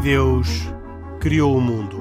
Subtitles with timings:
[0.00, 0.48] E Deus
[1.20, 2.00] criou o mundo.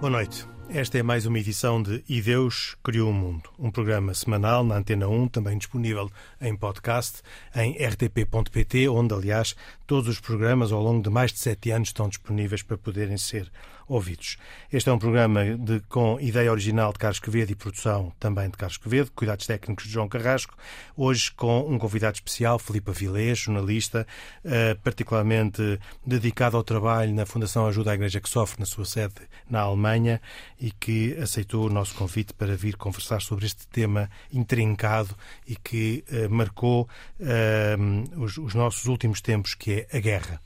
[0.00, 0.44] Boa noite.
[0.68, 4.78] Esta é mais uma edição de E Deus Criou o Mundo, um programa semanal na
[4.78, 6.10] Antena 1, também disponível
[6.40, 7.22] em podcast
[7.54, 9.54] em rtp.pt, onde, aliás,
[9.86, 13.48] todos os programas ao longo de mais de sete anos estão disponíveis para poderem ser
[13.88, 14.36] ouvidos.
[14.72, 18.56] Este é um programa de, com ideia original de Carlos Quevedo e produção também de
[18.56, 20.54] Carlos Quevedo, cuidados técnicos de João Carrasco,
[20.96, 24.06] hoje com um convidado especial, Filipe Avilés, jornalista,
[24.44, 29.14] eh, particularmente dedicado ao trabalho na Fundação Ajuda à Igreja que Sofre, na sua sede
[29.48, 30.20] na Alemanha,
[30.60, 35.14] e que aceitou o nosso convite para vir conversar sobre este tema intrincado
[35.46, 36.88] e que eh, marcou
[37.20, 37.76] eh,
[38.16, 40.40] os, os nossos últimos tempos, que é a guerra.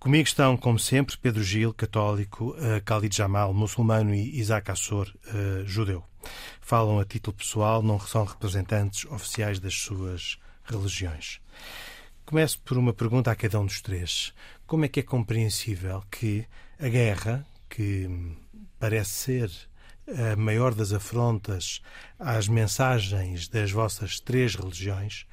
[0.00, 5.66] Comigo estão, como sempre, Pedro Gil, católico, uh, Khalid Jamal, muçulmano e Isaac Assor, uh,
[5.66, 6.02] judeu.
[6.58, 11.38] Falam a título pessoal, não são representantes oficiais das suas religiões.
[12.24, 14.32] Começo por uma pergunta a cada um dos três.
[14.66, 16.46] Como é que é compreensível que
[16.78, 18.08] a guerra, que
[18.78, 19.50] parece ser
[20.32, 21.82] a maior das afrontas
[22.20, 25.26] às mensagens das vossas três religiões,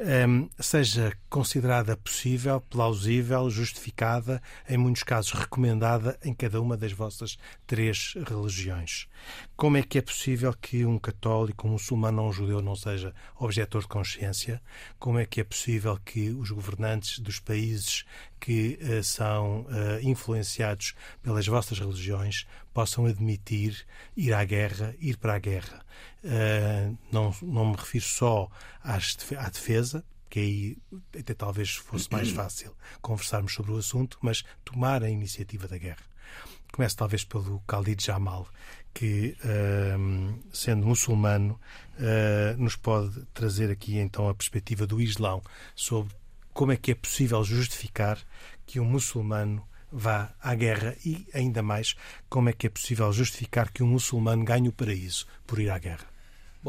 [0.00, 7.36] Ehm, seja considerada possível, plausível, justificada, em muitos casos recomendada em cada uma das vossas
[7.66, 9.08] três religiões.
[9.56, 13.12] Como é que é possível que um católico, um muçulmano ou um judeu não seja
[13.34, 14.62] objetor de consciência?
[15.00, 18.04] Como é que é possível que os governantes dos países
[18.38, 23.84] que uh, são uh, influenciados pelas vossas religiões possam admitir
[24.16, 25.87] ir à guerra, ir para a guerra?
[26.24, 28.50] Uh, não, não me refiro só
[28.82, 30.78] às, à defesa, que aí
[31.18, 36.02] até talvez fosse mais fácil conversarmos sobre o assunto, mas tomar a iniciativa da guerra.
[36.72, 38.46] Começo talvez pelo Khalid Jamal,
[38.92, 41.58] que, uh, sendo muçulmano,
[41.94, 45.42] uh, nos pode trazer aqui então a perspectiva do Islão
[45.74, 46.14] sobre
[46.52, 48.18] como é que é possível justificar
[48.66, 51.94] que um muçulmano vá à guerra e, ainda mais,
[52.28, 55.78] como é que é possível justificar que um muçulmano ganhe o paraíso por ir à
[55.78, 56.17] guerra?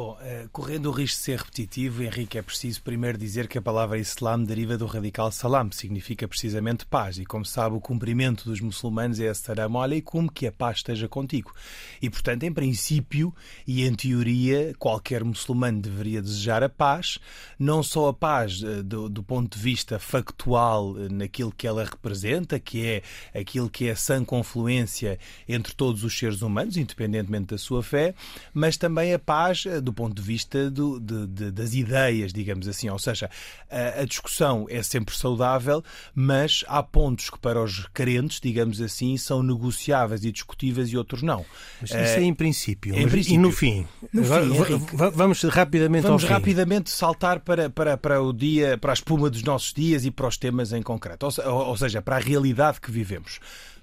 [0.02, 3.62] Bom, uh, correndo o risco de ser repetitivo, Henrique, é preciso primeiro dizer que a
[3.62, 7.18] palavra Islam deriva do radical salam, que significa precisamente paz.
[7.18, 11.54] E como sabe, o cumprimento dos muçulmanos é assalamu alaikum, que a paz esteja contigo.
[12.02, 13.36] E, portanto, em princípio
[13.68, 17.20] e em teoria, qualquer muçulmano deveria desejar a paz,
[17.60, 21.84] não só a paz uh, do, do, ponto de vista factual uh, naquilo que ela
[21.84, 23.02] representa, que é
[23.38, 28.16] aquilo que é a sã confluência entre todos os seres humanos, independentemente da sua fé,
[28.54, 32.90] mas também a paz do ponto de vista do, de, de, das ideias, digamos assim.
[32.90, 33.30] Ou seja,
[33.70, 35.84] a, a, discussão é sempre saudável,
[36.14, 41.22] mas há pontos que para os carentes, digamos assim, são negociáveis e discutíveis e outros
[41.22, 41.46] não.
[41.82, 42.96] Mas isso é em princípio.
[42.96, 43.36] Em princípio.
[43.36, 43.88] E no fim?
[44.14, 44.80] No fim
[45.14, 49.74] vamos rapidamente Vamos rapidamente saltar para, para, para o dia, para a espuma dos nossos
[49.74, 51.28] dias e para os temas em concreto.
[51.46, 53.40] Ou, ou seja, para a realidade que vivemos.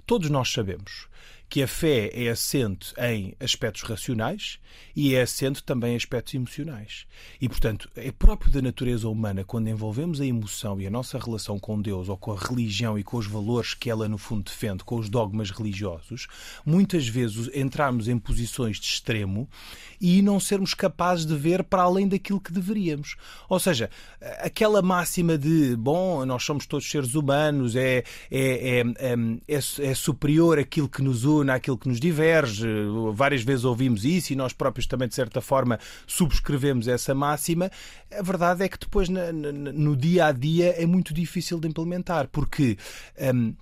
[0.06, 1.09] Todos nós sabemos
[1.49, 4.59] que a fé é assente em aspectos racionais
[4.95, 7.07] e é assente também em aspectos emocionais.
[7.41, 11.59] E, portanto, é próprio da natureza humana, quando envolvemos a emoção e a nossa relação
[11.59, 14.84] com Deus ou com a religião e com os valores que ela, no fundo, defende,
[14.84, 16.27] com os dogmas religiosos,
[16.65, 19.49] muitas vezes entrarmos em posições de extremo
[20.01, 23.17] e não sermos capazes de ver para além daquilo que deveríamos.
[23.49, 23.89] Ou seja,
[24.41, 28.84] aquela máxima de, bom, nós somos todos seres humanos, é, é, é,
[29.49, 32.67] é, é superior aquilo que nos une àquilo que nos diverge.
[33.15, 37.71] Várias vezes ouvimos isso e nós próprios também, de certa forma, subscrevemos essa máxima.
[38.13, 42.77] A verdade é que depois, no dia a dia, é muito difícil de implementar, porque.
[43.19, 43.55] Hum,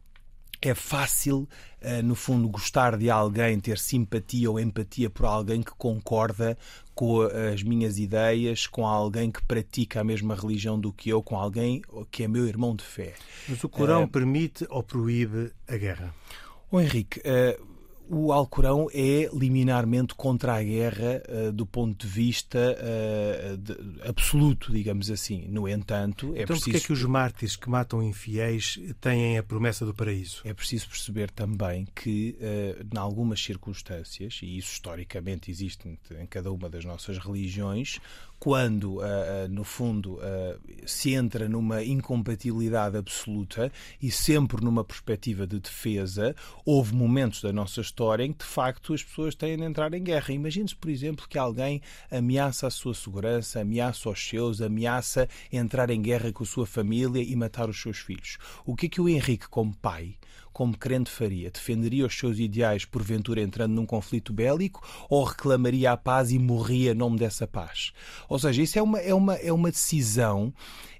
[0.69, 1.47] é fácil,
[1.81, 6.57] eh, no fundo, gostar de alguém, ter simpatia ou empatia por alguém que concorda
[6.95, 11.37] com as minhas ideias, com alguém que pratica a mesma religião do que eu, com
[11.37, 13.15] alguém que é meu irmão de fé.
[13.49, 16.15] Mas o Corão uh, permite ou proíbe a guerra?
[16.71, 17.74] O Henrique, uh,
[18.09, 23.77] o Alcorão é liminarmente contra a guerra uh, do ponto de vista uh, de,
[24.09, 25.47] absoluto, digamos assim.
[25.49, 26.71] No entanto, é então, preciso.
[26.71, 30.43] Então, é que os mártires que matam infiéis têm a promessa do paraíso?
[30.45, 36.53] É preciso perceber também que, uh, em algumas circunstâncias, e isso historicamente existe em cada
[36.53, 37.99] uma das nossas religiões,
[38.45, 39.01] quando,
[39.49, 40.19] no fundo,
[40.85, 47.81] se entra numa incompatibilidade absoluta e sempre numa perspectiva de defesa, houve momentos da nossa
[47.81, 50.35] história em que, de facto, as pessoas têm de entrar em guerra.
[50.35, 51.81] Imagine-se, por exemplo, que alguém
[52.11, 57.23] ameaça a sua segurança, ameaça os seus, ameaça entrar em guerra com a sua família
[57.23, 58.37] e matar os seus filhos.
[58.67, 60.19] O que é que o Henrique, como pai,
[60.55, 61.51] como crente faria?
[61.51, 64.81] Defenderia os seus ideais, porventura entrando num conflito bélico,
[65.11, 67.93] ou reclamaria a paz e morria em nome dessa paz?
[68.29, 70.55] Ou seja, isso é uma, é uma, é uma decisão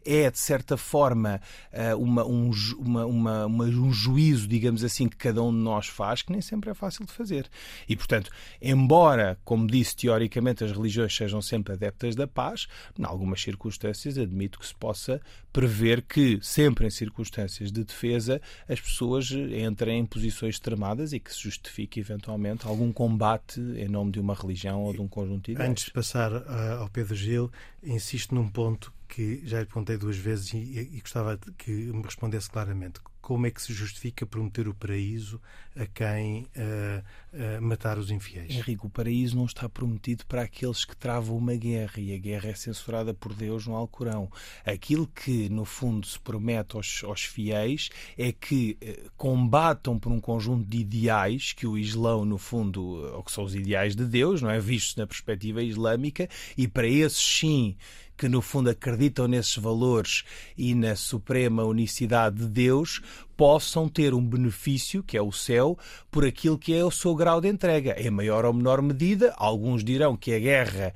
[0.05, 1.41] é, de certa forma,
[1.73, 6.23] eh, uma, um, uma, uma, um juízo, digamos assim, que cada um de nós faz,
[6.23, 7.49] que nem sempre é fácil de fazer.
[7.89, 8.31] E, portanto,
[8.61, 12.67] embora, como disse, teoricamente as religiões sejam sempre adeptas da paz,
[12.99, 15.21] em algumas circunstâncias admito que se possa
[15.53, 21.33] prever que, sempre em circunstâncias de defesa, as pessoas entrem em posições extremadas e que
[21.33, 25.53] se justifique eventualmente algum combate em nome de uma religião ou de um conjunto de
[25.53, 25.71] ideias.
[25.71, 27.51] Antes de passar uh, ao Pedro Gil,
[27.83, 32.51] insisto num ponto que já lhe perguntei duas vezes e, e gostava que me respondesse
[32.51, 35.41] claramente como é que se justifica prometer o paraíso
[35.75, 37.03] a quem uh,
[37.33, 38.51] uh, matar os infiéis?
[38.51, 42.51] Henrique, o paraíso não está prometido para aqueles que travam uma guerra e a guerra
[42.51, 44.31] é censurada por Deus no Alcorão.
[44.63, 47.89] Aquilo que, no fundo, se promete aos, aos fiéis
[48.19, 52.83] é que uh, combatam por um conjunto de ideais que o Islão, no fundo,
[53.15, 54.61] ou que são os ideais de Deus, não é?
[54.61, 56.29] Vistos na perspectiva islâmica,
[56.59, 57.75] e para esses sim
[58.17, 60.25] que no fundo acreditam nesses valores
[60.57, 63.01] e na suprema unicidade de Deus,
[63.37, 65.77] possam ter um benefício, que é o céu,
[66.11, 68.01] por aquilo que é o seu grau de entrega.
[68.01, 70.95] Em maior ou menor medida, alguns dirão que a guerra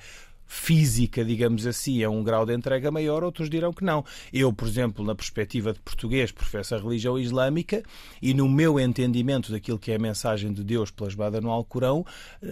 [0.48, 4.02] física, digamos assim, é um grau de entrega maior, outros dirão que não.
[4.32, 7.82] Eu, por exemplo, na perspectiva de português, professo a religião islâmica
[8.20, 12.04] e no meu entendimento daquilo que é a mensagem de Deus plasmada no Alcorão,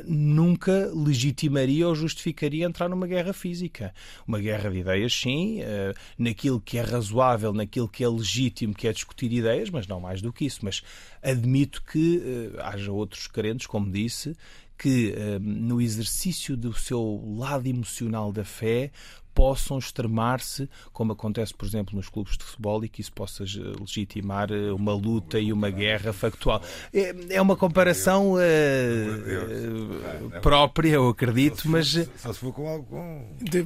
[0.06, 3.94] nunca legitimaria ou justificaria entrar numa guerra física.
[4.28, 8.86] Uma guerra de ideias, sim, eh, naquilo que é razoável, naquilo que é legítimo, que
[8.86, 10.60] é discutir ideias, mas não mais do que isso.
[10.62, 10.82] Mas
[11.22, 14.36] admito que eh, haja outros crentes, como disse,
[14.76, 18.90] que eh, no exercício do seu lado emocional da fé
[19.36, 23.44] possam extremar-se, como acontece, por exemplo, nos clubes de futebol, e que isso possa
[23.78, 26.62] legitimar eh, uma luta e uma guerra factual.
[26.92, 32.08] É, é uma comparação uh, própria, eu acredito, mas.
[32.16, 32.96] Só se for com algo.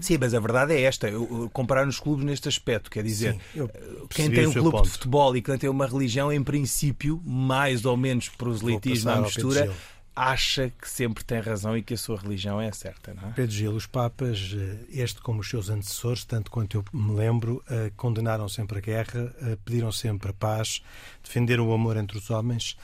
[0.01, 1.09] Sim, mas a verdade é esta:
[1.53, 3.39] comparar os clubes neste aspecto, quer dizer,
[4.09, 7.97] quem tem um clube de futebol e quem tem uma religião, em princípio, mais ou
[7.97, 9.71] menos proselitismo à mistura
[10.21, 13.15] acha que sempre tem razão e que a sua religião é certa.
[13.15, 13.33] Não é?
[13.33, 17.65] Pedro Gil, os Papas, eh, este como os seus antecessores, tanto quanto eu me lembro,
[17.71, 20.83] eh, condenaram sempre a guerra, eh, pediram sempre a paz,
[21.25, 22.77] defenderam o amor entre os homens.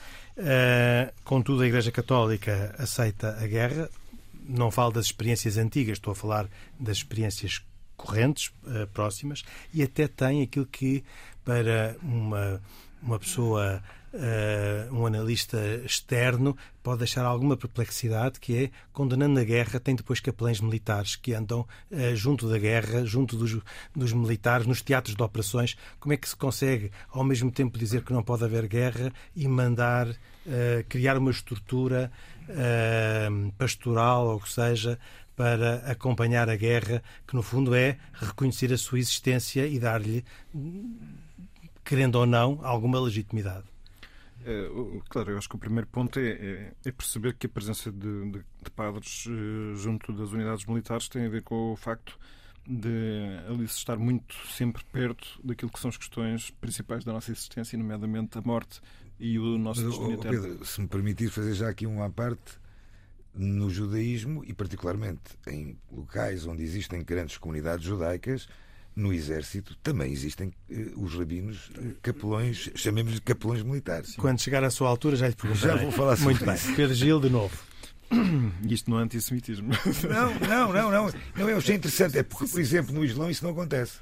[1.23, 3.89] Contudo, a Igreja Católica aceita a guerra.
[4.47, 6.47] Não falo das experiências antigas, estou a falar
[6.79, 7.61] das experiências
[7.95, 8.51] correntes,
[8.93, 9.43] próximas,
[9.73, 11.03] e até tem aquilo que,
[11.43, 12.61] para uma,
[13.01, 13.81] uma pessoa
[14.13, 20.19] uh, um analista externo pode deixar alguma perplexidade, que é, condenando a guerra, tem depois
[20.19, 21.61] capelães militares que andam
[21.91, 23.57] uh, junto da guerra, junto dos,
[23.95, 25.77] dos militares, nos teatros de operações.
[25.99, 29.47] Como é que se consegue, ao mesmo tempo, dizer que não pode haver guerra e
[29.47, 30.15] mandar uh,
[30.87, 32.11] criar uma estrutura
[33.57, 34.97] pastoral, ou que seja,
[35.35, 40.25] para acompanhar a guerra, que no fundo é reconhecer a sua existência e dar-lhe,
[41.83, 43.65] querendo ou não, alguma legitimidade.
[44.49, 44.69] É,
[45.09, 48.31] claro, eu acho que o primeiro ponto é, é, é perceber que a presença de,
[48.31, 52.17] de, de, padres eh, junto das unidades militares tem a ver com o facto
[52.65, 57.29] de ali se estar muito sempre perto daquilo que são as questões principais da nossa
[57.29, 58.79] existência, nomeadamente a morte
[59.19, 62.57] e o nosso Mas, destino oh, Pedro, se me permitir fazer já aqui uma parte,
[63.35, 68.47] no judaísmo e particularmente em locais onde existem grandes comunidades judaicas,
[68.97, 74.15] no exército também existem uh, os rabinos uh, capelões, chamemos-lhe capelões militares.
[74.15, 75.77] Quando chegar à sua altura já lhe perguntarei.
[75.77, 76.67] Já vou falar sobre Muito isso.
[76.67, 76.75] bem.
[76.75, 77.55] Pedro Gil, de novo.
[78.67, 79.69] Isto não é antissemitismo.
[80.09, 81.13] Não, não, não, não.
[81.35, 82.17] Não, eu achei interessante.
[82.17, 83.99] É porque, por exemplo, no Islão isso não acontece.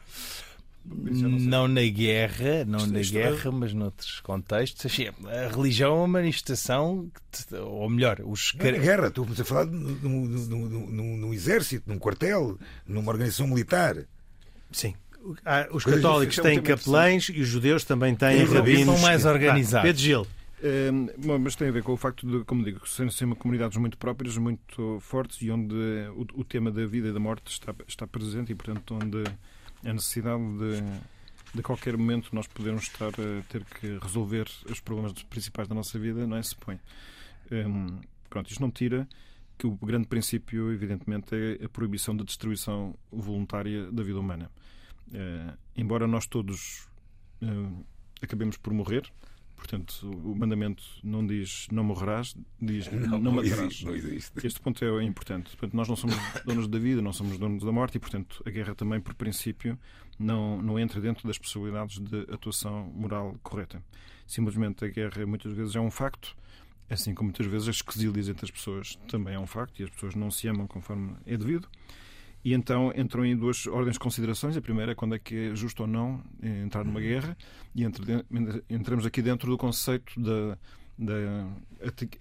[0.87, 4.85] Não na guerra, não na guerra, mas noutros contextos.
[4.85, 7.09] Assim, a religião é uma manifestação,
[7.51, 8.53] ou melhor, os.
[8.53, 14.05] Não, na guerra, estou a falar no exército, num quartel, numa organização militar.
[14.75, 14.93] Sim.
[15.71, 18.93] Os católicos têm capelães e os judeus também têm rabinos.
[18.93, 19.87] São mais organizados.
[19.87, 20.27] Pedro Gil.
[20.63, 23.97] Um, mas tem a ver com o facto de, como digo, serem sempre comunidades muito
[23.97, 25.75] próprias, muito fortes e onde
[26.15, 29.23] o, o, tema da vida e da morte está, está presente e, portanto, onde
[29.85, 30.81] a necessidade de,
[31.53, 35.97] de qualquer momento nós podermos estar a ter que resolver os problemas principais da nossa
[35.97, 36.79] vida não é se põe.
[37.51, 39.07] Um, pronto, isto não tira
[39.57, 44.49] que o grande princípio, evidentemente, é a proibição da destruição voluntária da vida humana.
[45.07, 46.87] Uh, embora nós todos
[47.41, 47.85] uh,
[48.21, 49.11] acabemos por morrer,
[49.55, 53.81] Portanto, o mandamento não diz não morrerás, diz Não, não, matarás.
[53.83, 54.45] não existe.
[54.45, 55.51] Este ponto é importante.
[55.51, 58.49] Portanto, nós não somos donos da vida, não somos donos da morte e, portanto, a
[58.49, 59.79] guerra também, por princípio,
[60.19, 63.81] não, não entra dentro das possibilidades de atuação moral correta.
[64.27, 66.35] Simplesmente a guerra muitas vezes é um facto,
[66.89, 69.89] assim como muitas vezes as quesílias entre as pessoas também é um facto e as
[69.89, 71.67] pessoas não se amam conforme é devido.
[72.45, 74.55] E então entram em duas ordens de considerações.
[74.55, 77.35] A primeira é quando é que é justo ou não eh, entrar numa guerra,
[77.73, 78.23] e entre,
[78.69, 80.55] entramos aqui dentro do conceito da,
[80.95, 81.15] da,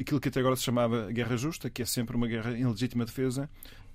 [0.01, 3.05] aquilo que até agora se chamava guerra justa, que é sempre uma guerra em legítima
[3.05, 3.51] defesa,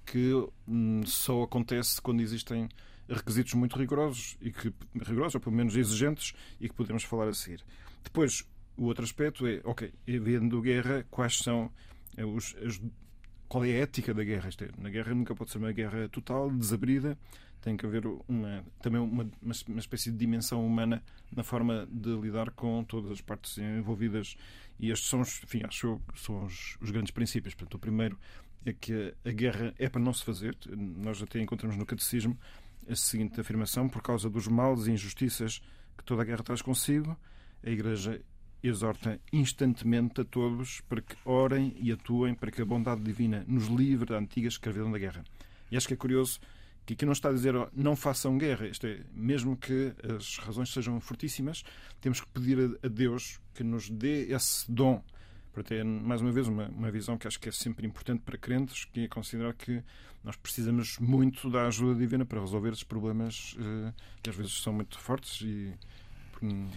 [0.06, 0.32] que
[0.68, 2.70] hum, só acontece quando existem
[3.10, 4.72] requisitos muito rigorosos, e que,
[5.02, 7.66] rigorosos, ou pelo menos exigentes, e que podemos falar a seguir.
[8.04, 11.72] Depois, o outro aspecto é, ok, havendo guerra, quais são
[12.16, 12.80] eh, os, as
[13.50, 14.50] qual é a ética da guerra.
[14.62, 17.18] É, na guerra nunca pode ser uma guerra total, desabrida.
[17.60, 21.04] Tem que haver uma, também uma, uma espécie de dimensão humana
[21.36, 24.38] na forma de lidar com todas as partes envolvidas.
[24.80, 27.56] E estes são, os, enfim, acho são os, os grandes princípios.
[27.56, 28.18] Portanto, o primeiro
[28.66, 30.56] é que a guerra é para não se fazer.
[30.70, 32.38] Nós até encontramos no Catecismo
[32.88, 35.60] a seguinte afirmação: por causa dos males e injustiças
[35.98, 37.18] que toda a guerra traz consigo,
[37.62, 38.22] a Igreja
[38.62, 43.68] exorta instantemente a todos para que orem e atuem para que a bondade divina nos
[43.68, 45.24] livre da antiga escravidão da guerra.
[45.72, 46.40] E acho que é curioso
[46.86, 48.68] que aqui não está a dizer oh, não façam guerra.
[48.68, 51.64] Isto é, mesmo que as razões sejam fortíssimas,
[52.02, 55.04] temos que pedir a Deus que nos dê esse dom.
[55.54, 58.38] Para ter, mais uma vez, uma, uma visão que acho que é sempre importante para
[58.38, 59.84] crentes, que é considerar que
[60.24, 64.74] nós precisamos muito da ajuda divina para resolver esses problemas eh, que às vezes são
[64.74, 65.74] muito fortes e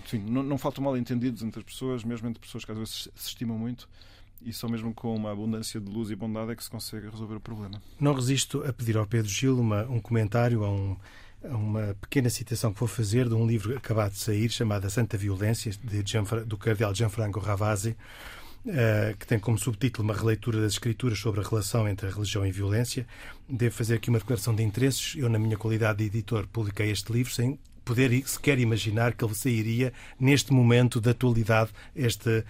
[0.07, 3.09] Sim, não, não faltam mal entendidos entre as pessoas, mesmo entre pessoas que às vezes
[3.15, 3.89] se estimam muito
[4.45, 7.37] e só mesmo com uma abundância de luz e bondade é que se consegue resolver
[7.37, 7.81] o problema.
[7.99, 10.97] Não resisto a pedir ao Pedro Gil uma, um comentário a, um,
[11.45, 14.91] a, uma pequena citação que vou fazer de um livro acabado de sair chamado A
[14.91, 17.97] Santa Violência, de Gian, do cardeal Gianfranco Ravasi,
[18.67, 22.45] uh, que tem como subtítulo uma releitura das escrituras sobre a relação entre a religião
[22.45, 23.07] e a violência.
[23.49, 25.15] Devo fazer aqui uma declaração de interesses.
[25.17, 29.35] Eu, na minha qualidade de editor, publiquei este livro sem poder sequer imaginar que ele
[29.35, 32.45] sairia neste momento da atualidade este, uh,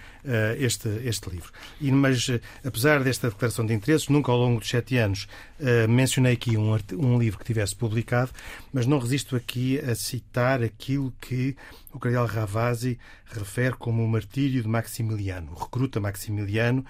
[0.59, 1.53] este, este livro.
[1.81, 5.27] E, mas, uh, apesar desta declaração de interesses, nunca ao longo dos sete anos
[5.61, 8.31] uh, mencionei aqui um, um livro que tivesse publicado,
[8.73, 11.57] mas não resisto aqui a citar aquilo que
[11.93, 16.85] o Cardeal Ravasi refere como o martírio de Maximiliano, o recruta Maximiliano,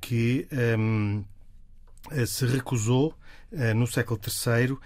[0.00, 0.46] que
[0.78, 1.24] um,
[2.26, 3.14] se recusou
[3.74, 4.78] no século III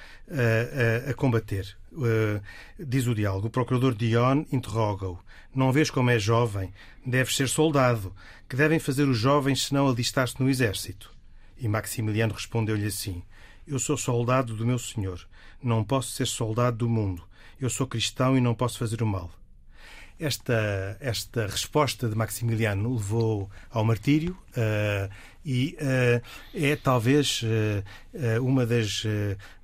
[1.09, 2.41] a combater Uh,
[2.79, 3.49] diz o diálogo.
[3.49, 5.19] O procurador Dion interroga-o.
[5.55, 6.73] Não vês como é jovem?
[7.05, 8.15] Deves ser soldado.
[8.49, 11.11] Que devem fazer os jovens se não alistar-se no exército?
[11.59, 13.23] E Maximiliano respondeu-lhe assim:
[13.67, 15.27] Eu sou soldado do meu senhor.
[15.63, 17.27] Não posso ser soldado do mundo.
[17.61, 19.31] Eu sou cristão e não posso fazer o mal.
[20.21, 25.09] Esta, esta resposta de Maximiliano levou ao martírio uh,
[25.45, 26.21] e uh,
[26.53, 29.05] é talvez uh, uma das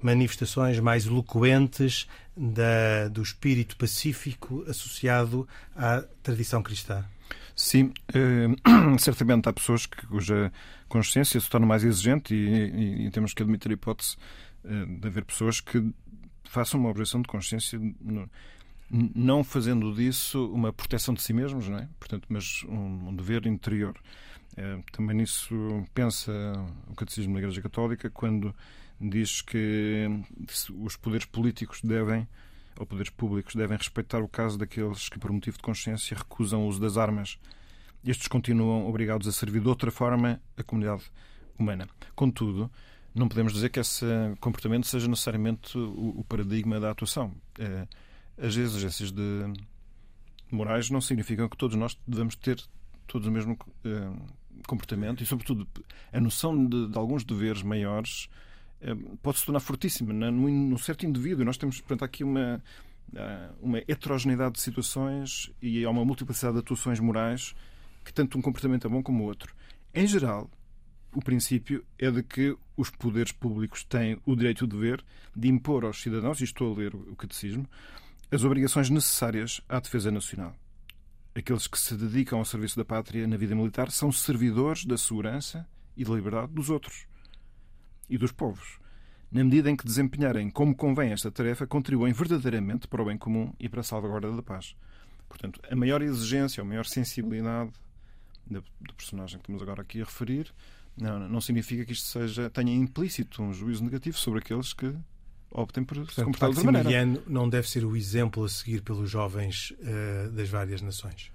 [0.01, 2.07] manifestações mais eloquentes
[2.37, 7.05] da, do espírito pacífico associado à tradição cristã.
[7.57, 7.93] Sim,
[8.99, 10.53] certamente há pessoas que, cuja
[10.89, 14.17] consciência se torna mais exigente e, e, e temos que admitir a hipótese
[14.65, 15.93] de haver pessoas que
[16.45, 18.31] façam uma objeção de consciência no,
[18.91, 21.89] não fazendo disso uma proteção de si mesmos, não é?
[21.99, 23.95] Portanto, mas um, um dever interior.
[24.57, 25.55] É, também nisso
[25.93, 26.33] pensa
[26.89, 28.55] o Catecismo da Igreja Católica quando
[29.01, 30.07] diz que
[30.81, 32.27] os poderes políticos devem,
[32.79, 36.69] ou poderes públicos, devem respeitar o caso daqueles que, por motivo de consciência, recusam o
[36.69, 37.39] uso das armas.
[38.05, 41.03] Estes continuam obrigados a servir de outra forma a comunidade
[41.59, 41.89] humana.
[42.15, 42.71] Contudo,
[43.15, 44.05] não podemos dizer que esse
[44.41, 47.33] comportamento seja necessariamente o, o paradigma da atuação.
[47.59, 47.87] É,
[48.39, 49.53] as exigências de
[50.51, 52.63] morais não significam que todos nós devemos ter
[53.07, 54.17] todos o mesmo uh,
[54.67, 55.67] comportamento e, sobretudo,
[56.13, 58.29] a noção de, de alguns deveres maiores
[58.83, 60.31] uh, pode se tornar fortíssima né?
[60.31, 61.45] num certo indivíduo.
[61.45, 62.63] Nós temos, portanto, aqui uma,
[63.13, 67.55] uh, uma heterogeneidade de situações e há uma multiplicidade de atuações morais
[68.05, 69.55] que tanto um comportamento é bom como o outro.
[69.95, 70.51] Em geral,
[71.15, 75.49] o princípio é de que os poderes públicos têm o direito e o dever de
[75.49, 77.67] impor aos cidadãos, e estou a ler o catecismo,
[78.31, 80.55] as obrigações necessárias à defesa nacional.
[81.35, 85.67] Aqueles que se dedicam ao serviço da pátria na vida militar são servidores da segurança
[85.97, 87.07] e da liberdade dos outros
[88.09, 88.79] e dos povos.
[89.31, 93.53] Na medida em que desempenharem como convém esta tarefa, contribuem verdadeiramente para o bem comum
[93.59, 94.77] e para a salvaguarda da paz.
[95.29, 97.73] Portanto, a maior exigência, a maior sensibilidade
[98.47, 98.63] do
[98.95, 100.53] personagem que estamos agora aqui a referir
[100.97, 104.95] não, não significa que isto seja, tenha implícito um juízo negativo sobre aqueles que
[105.55, 107.23] optem por Portanto, se comportar de outra maneira.
[107.27, 111.31] não deve ser o exemplo a seguir pelos jovens uh, das várias nações.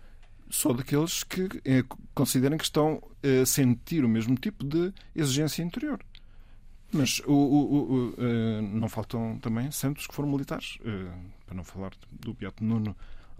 [0.50, 1.84] só daqueles que eh,
[2.14, 6.00] considerem que estão a sentir o mesmo tipo de exigência interior.
[6.92, 11.12] Mas o, o, o, uh, não faltam também santos que foram militares, uh,
[11.46, 12.96] para não falar do Beato Nuno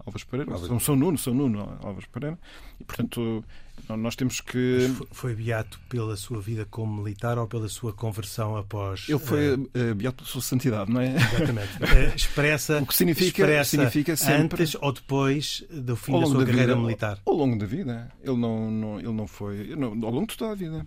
[0.06, 0.68] Alves Pereira, Alves.
[0.68, 2.38] São, São Nuno, São Nuno Alves Pereira,
[2.80, 3.44] e portanto
[3.88, 4.88] nós temos que.
[4.98, 9.06] Mas foi beato pela sua vida como militar ou pela sua conversão após.
[9.08, 9.94] Ele foi uh...
[9.94, 11.16] beato pela sua santidade, não é?
[11.16, 12.16] Exatamente.
[12.16, 12.80] expressa.
[12.80, 14.62] O que significa, expressa significa sempre.
[14.62, 17.18] Antes ou depois do fim da sua da carreira vida, militar?
[17.24, 18.10] Ao, ao, longo da vida.
[18.22, 19.74] Ele não, não, ele não foi.
[19.76, 20.86] Não, ao longo de toda a vida.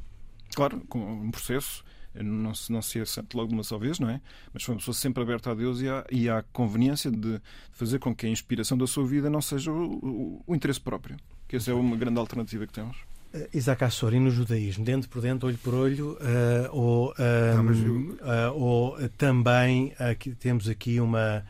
[0.56, 1.84] Claro, com um processo
[2.22, 4.22] não se, não se é santo logo de uma só vez, não é?
[4.54, 7.42] Mas foi uma pessoa sempre aberta a Deus e à, e à conveniência de
[7.72, 11.18] fazer com que a inspiração da sua vida não seja o, o, o interesse próprio.
[11.48, 12.98] Que essa é uma grande alternativa que temos.
[13.34, 18.52] Uh, Isaac Assor, e no judaísmo, dentro por dentro, olho por olho, uh, ou, uh,
[18.52, 21.44] uh, ou também aqui, temos aqui uma,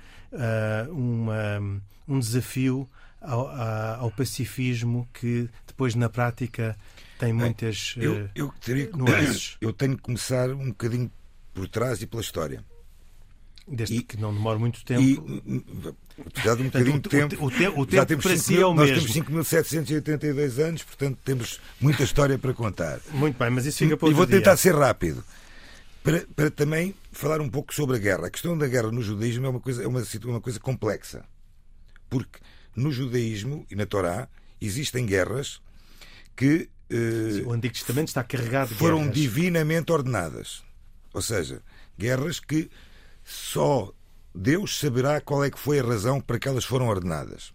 [0.89, 2.88] uma, um desafio
[3.22, 3.48] ao,
[4.00, 6.77] ao, pacifismo que depois na prática
[7.20, 9.58] tem muitas eu, eu, teria, nuances.
[9.62, 11.12] Eu tenho que começar um bocadinho
[11.53, 12.63] por trás e pela história.
[13.65, 15.01] Desde e, que não demore muito tempo.
[15.01, 15.63] E,
[16.27, 17.46] apesar de um bocadinho de tempo.
[17.46, 19.08] O, te, o tempo para si é o nós mesmo.
[19.08, 23.00] Nós temos 5.782 anos, portanto temos muita história para contar.
[23.12, 24.38] Muito bem, mas isso fica para E vou dia.
[24.38, 25.24] tentar ser rápido.
[26.03, 28.27] Para, para também falar um pouco sobre a guerra.
[28.27, 31.24] A questão da guerra no judaísmo é uma coisa, é uma, uma coisa complexa.
[32.10, 32.39] Porque
[32.75, 34.27] no judaísmo e na Torá
[34.60, 35.62] existem guerras
[36.36, 36.70] que
[37.46, 39.16] o Antigo Testamento está carregado de foram guerras.
[39.16, 40.64] divinamente ordenadas.
[41.14, 41.62] Ou seja,
[41.98, 42.70] guerras que
[43.24, 43.94] só
[44.34, 47.54] Deus saberá qual é que foi a razão para que elas foram ordenadas.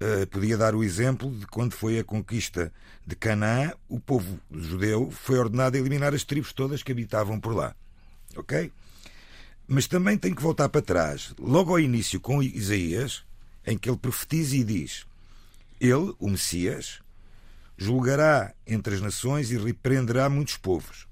[0.00, 2.72] Uh, podia dar o exemplo de quando foi a conquista
[3.04, 7.54] de Canaã, o povo judeu foi ordenado a eliminar as tribos todas que habitavam por
[7.54, 7.74] lá.
[8.36, 8.70] Ok?
[9.66, 13.24] Mas também tem que voltar para trás, logo ao início com Isaías,
[13.66, 15.04] em que ele profetiza e diz:
[15.80, 17.00] Ele, o Messias,
[17.78, 21.06] julgará entre as nações e repreenderá muitos povos.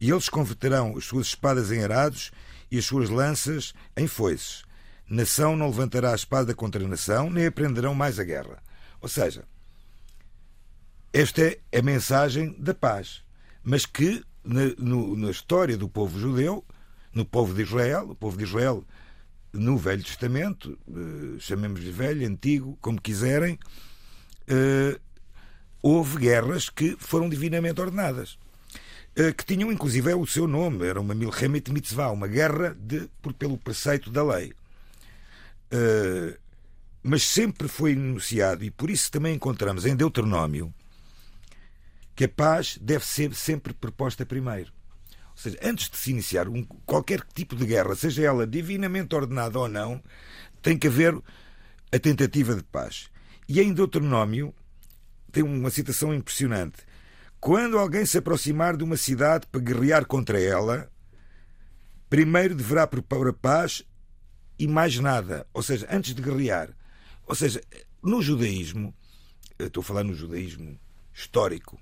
[0.00, 2.32] E eles converterão as suas espadas em arados
[2.70, 4.64] e as suas lanças em foices.
[5.08, 8.62] Nação não levantará a espada contra a nação, nem aprenderão mais a guerra.
[9.00, 9.44] Ou seja,
[11.12, 13.22] esta é a mensagem da paz,
[13.62, 16.64] mas que na, no, na história do povo judeu,
[17.12, 18.82] no povo de Israel, o povo de Israel
[19.52, 23.58] no Velho Testamento, eh, chamemos-lhe velho, antigo, como quiserem,
[24.48, 24.98] eh,
[25.82, 28.38] houve guerras que foram divinamente ordenadas.
[29.14, 33.34] Eh, que tinham inclusive o seu nome, era uma Milchemet Mitzvah, uma guerra de, por,
[33.34, 34.52] pelo preceito da lei.
[35.72, 36.38] Uh,
[37.02, 40.72] mas sempre foi enunciado, e por isso também encontramos em Deuteronômio
[42.14, 44.70] que a paz deve ser sempre proposta primeiro.
[45.30, 49.58] Ou seja, antes de se iniciar um, qualquer tipo de guerra, seja ela divinamente ordenada
[49.58, 50.02] ou não,
[50.60, 51.18] tem que haver
[51.90, 53.10] a tentativa de paz.
[53.48, 54.54] E em Deuteronômio
[55.32, 56.78] tem uma citação impressionante.
[57.40, 60.88] Quando alguém se aproximar de uma cidade para guerrear contra ela,
[62.08, 63.82] primeiro deverá propor a paz
[64.58, 65.46] e mais nada.
[65.52, 66.70] Ou seja, antes de guerrear.
[67.26, 67.60] Ou seja,
[68.02, 68.94] no judaísmo,
[69.58, 70.78] estou a falar no judaísmo
[71.12, 71.80] histórico,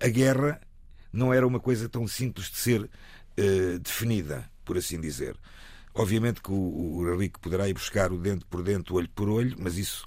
[0.00, 0.60] a guerra
[1.12, 5.36] não era uma coisa tão simples de ser uh, definida, por assim dizer.
[5.94, 9.56] Obviamente que o, o Henrique poderá ir buscar o dente por dente, olho por olho,
[9.58, 10.06] mas isso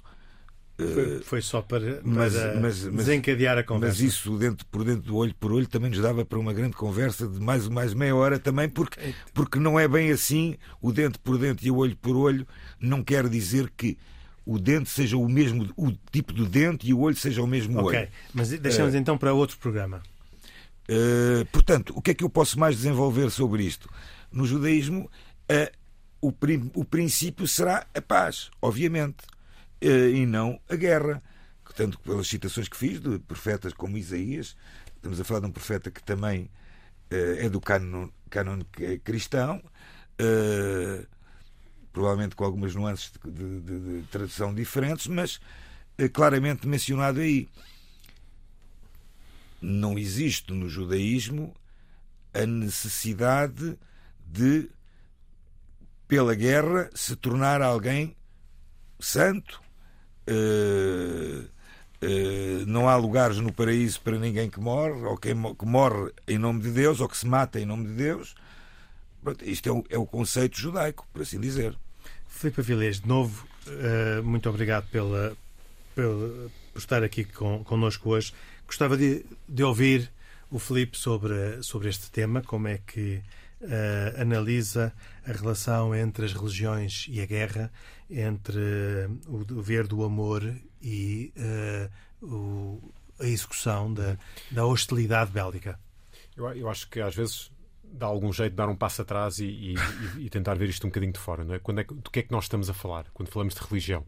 [0.88, 4.02] foi, foi, só para, para mas, mas, desencadear a conversa.
[4.02, 6.74] Mas isso, dentro, por dentro do olho por olho, também nos dava para uma grande
[6.76, 10.56] conversa de mais, mais meia hora também, porque, porque não é bem assim.
[10.80, 12.46] O dente por dente e o olho por olho
[12.80, 13.96] não quer dizer que
[14.44, 17.80] o dente seja o mesmo, o tipo de dente e o olho seja o mesmo
[17.80, 18.00] okay.
[18.00, 18.08] olho.
[18.34, 20.02] Mas deixamos uh, então para outro programa.
[20.88, 23.88] Uh, portanto, o que é que eu posso mais desenvolver sobre isto?
[24.30, 25.08] No judaísmo,
[25.50, 25.82] uh,
[26.20, 26.32] o,
[26.74, 29.24] o princípio será a paz, obviamente.
[29.82, 31.20] Eh, e não a guerra.
[31.74, 34.54] Tanto pelas citações que fiz de profetas como Isaías,
[34.96, 36.50] estamos a falar de um profeta que também
[37.10, 38.60] eh, é do cânon, cânon
[39.02, 39.62] cristão,
[40.18, 41.06] eh,
[41.92, 45.40] provavelmente com algumas nuances de, de, de tradução diferentes, mas
[46.12, 47.48] claramente mencionado aí.
[49.60, 51.54] Não existe no judaísmo
[52.34, 53.78] a necessidade
[54.26, 54.68] de,
[56.06, 58.14] pela guerra, se tornar alguém
[59.00, 59.61] santo
[60.28, 61.50] Uh,
[62.66, 66.60] não há lugares no paraíso para ninguém que morre, ou quem que morre em nome
[66.60, 68.34] de Deus, ou que se mata em nome de Deus.
[69.22, 71.76] Pronto, isto é o, é o, conceito judaico, por assim dizer.
[72.26, 75.36] Filipe Avilés, de novo, uh, muito obrigado pela,
[75.94, 78.34] pela, por estar aqui con, connosco hoje.
[78.66, 80.10] Gostava de, de ouvir
[80.50, 83.22] o Filipe sobre, sobre este tema, como é que
[83.62, 84.92] uh, analisa
[85.26, 87.72] a relação entre as religiões e a guerra,
[88.10, 88.60] entre
[89.26, 90.42] o dever do amor
[90.80, 94.16] e uh, o, a execução da,
[94.50, 95.78] da hostilidade bélica.
[96.36, 97.50] Eu, eu, acho que às vezes
[97.84, 99.74] dá algum jeito de dar um passo atrás e, e,
[100.18, 101.44] e, tentar ver isto um bocadinho de fora.
[101.44, 101.58] Não é?
[101.58, 104.04] Quando é, do que é que nós estamos a falar quando falamos de religião?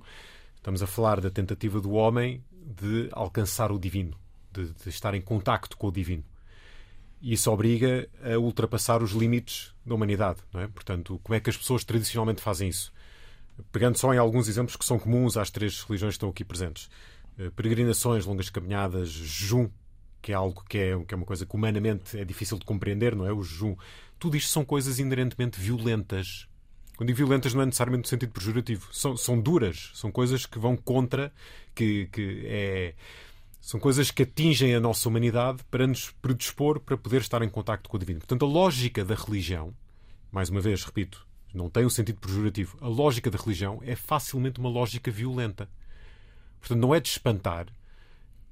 [0.56, 4.16] Estamos a falar da tentativa do homem de alcançar o divino,
[4.50, 6.24] de, de estar em contacto com o divino.
[7.24, 10.40] E isso obriga a ultrapassar os limites da humanidade.
[10.52, 10.68] Não é?
[10.68, 12.92] Portanto, como é que as pessoas tradicionalmente fazem isso?
[13.72, 16.90] Pegando só em alguns exemplos que são comuns às três religiões que estão aqui presentes.
[17.38, 19.70] Eh, peregrinações, longas caminhadas, jejum,
[20.20, 23.16] que é algo que é, que é uma coisa que humanamente é difícil de compreender,
[23.16, 23.32] não é?
[23.32, 23.74] O jejum.
[24.18, 26.46] Tudo isto são coisas inerentemente violentas.
[26.94, 28.86] Quando digo violentas não é necessariamente no sentido pejorativo.
[28.92, 31.32] São, são duras, são coisas que vão contra,
[31.74, 32.94] que, que é,
[33.64, 37.88] são coisas que atingem a nossa humanidade para nos predispor para poder estar em contacto
[37.88, 38.20] com o divino.
[38.20, 39.74] Portanto, a lógica da religião,
[40.30, 42.76] mais uma vez, repito, não tem um sentido pejorativo.
[42.82, 45.66] A lógica da religião é facilmente uma lógica violenta.
[46.60, 47.68] Portanto, não é de espantar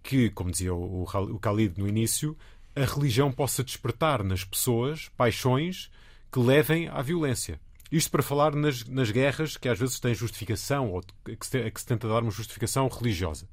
[0.03, 2.35] que, como dizia o, Khalid no início,
[2.75, 5.90] a religião possa despertar nas pessoas paixões
[6.33, 7.61] que levem à violência.
[7.90, 11.81] Isto para falar nas, nas guerras que às vezes têm justificação, ou que se, que
[11.83, 13.46] se tenta dar uma justificação religiosa.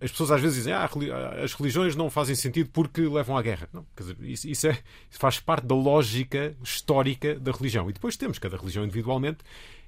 [0.00, 0.88] As pessoas às vezes dizem ah,
[1.44, 3.68] as religiões não fazem sentido porque levam à guerra.
[3.72, 4.70] Não, dizer, isso, isso, é,
[5.10, 7.90] isso faz parte da lógica histórica da religião.
[7.90, 9.38] E depois temos cada religião individualmente,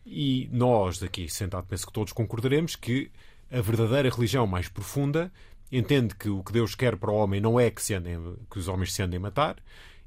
[0.05, 3.11] e nós aqui sentados penso que todos concordaremos que
[3.51, 5.33] a verdadeira religião mais profunda
[5.71, 8.69] entende que o que Deus quer para o homem não é que, andem, que os
[8.69, 9.57] homens se andem a matar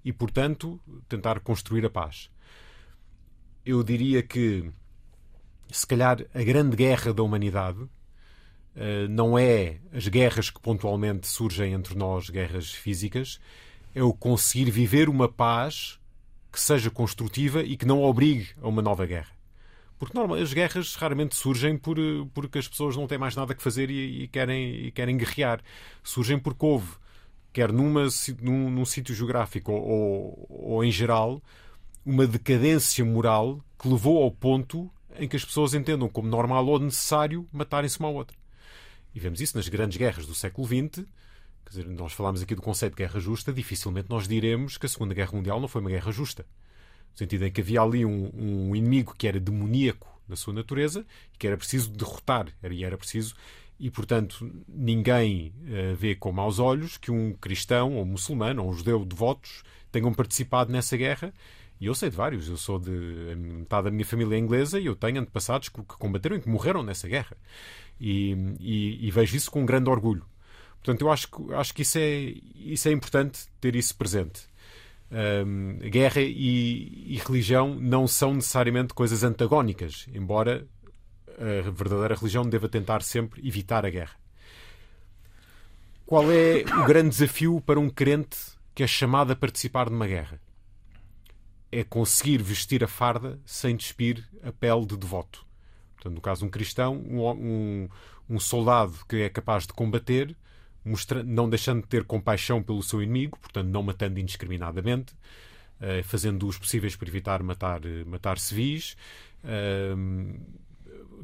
[0.03, 2.29] e, portanto, tentar construir a paz.
[3.65, 4.69] Eu diria que,
[5.71, 7.79] se calhar, a grande guerra da humanidade
[9.09, 13.39] não é as guerras que pontualmente surgem entre nós, guerras físicas,
[13.93, 15.99] é o conseguir viver uma paz
[16.51, 19.35] que seja construtiva e que não obrigue a uma nova guerra.
[19.97, 23.55] Porque normal, as guerras raramente surgem por, eh, porque as pessoas não têm mais nada
[23.55, 25.61] que fazer e, e querem, e querem guerrear.
[26.03, 26.91] Surgem porque houve,
[27.53, 28.07] quer numa,
[28.41, 31.41] num, num sítio geográfico ou, ou, ou em geral,
[32.05, 36.79] uma decadência moral que levou ao ponto em que as pessoas entendam como normal ou
[36.79, 38.44] necessário matarem-se uma à outra.
[39.15, 41.05] E vemos isso nas grandes guerras do século XX.
[41.65, 44.89] Quer dizer, nós falámos aqui do conceito de guerra justa, dificilmente nós diremos que a
[44.89, 46.45] Segunda Guerra Mundial não foi uma guerra justa
[47.15, 51.05] no sentido em que havia ali um, um inimigo que era demoníaco na sua natureza
[51.33, 53.35] e que era preciso derrotar, e era preciso
[53.79, 58.69] e, portanto, ninguém uh, vê com maus olhos que um cristão, ou um muçulmano, ou
[58.69, 61.33] um judeu devotos tenham participado nessa guerra.
[61.79, 62.47] E eu sei de vários.
[62.47, 62.89] Eu sou de.
[63.35, 66.83] metade da minha família é inglesa e eu tenho antepassados que combateram e que morreram
[66.83, 67.35] nessa guerra.
[67.99, 70.25] E, e, e, vejo isso com grande orgulho.
[70.75, 74.47] Portanto, eu acho, acho que isso é, isso é importante ter isso presente
[75.11, 80.67] um, guerra e, e, religião não são necessariamente coisas antagónicas, embora
[81.37, 84.15] a verdadeira religião deva tentar sempre evitar a guerra.
[86.05, 88.37] Qual é o grande desafio para um crente
[88.73, 90.39] que é chamado a participar de uma guerra?
[91.71, 95.44] É conseguir vestir a farda sem despir a pele de devoto.
[96.05, 97.89] Portanto, no caso um cristão, um, um,
[98.29, 100.35] um soldado que é capaz de combater
[100.85, 105.13] mostra, não deixando de ter compaixão pelo seu inimigo, portanto, não matando indiscriminadamente,
[105.81, 108.95] uh, fazendo os possíveis para evitar matar, uh, matar civis,
[109.43, 110.39] uh,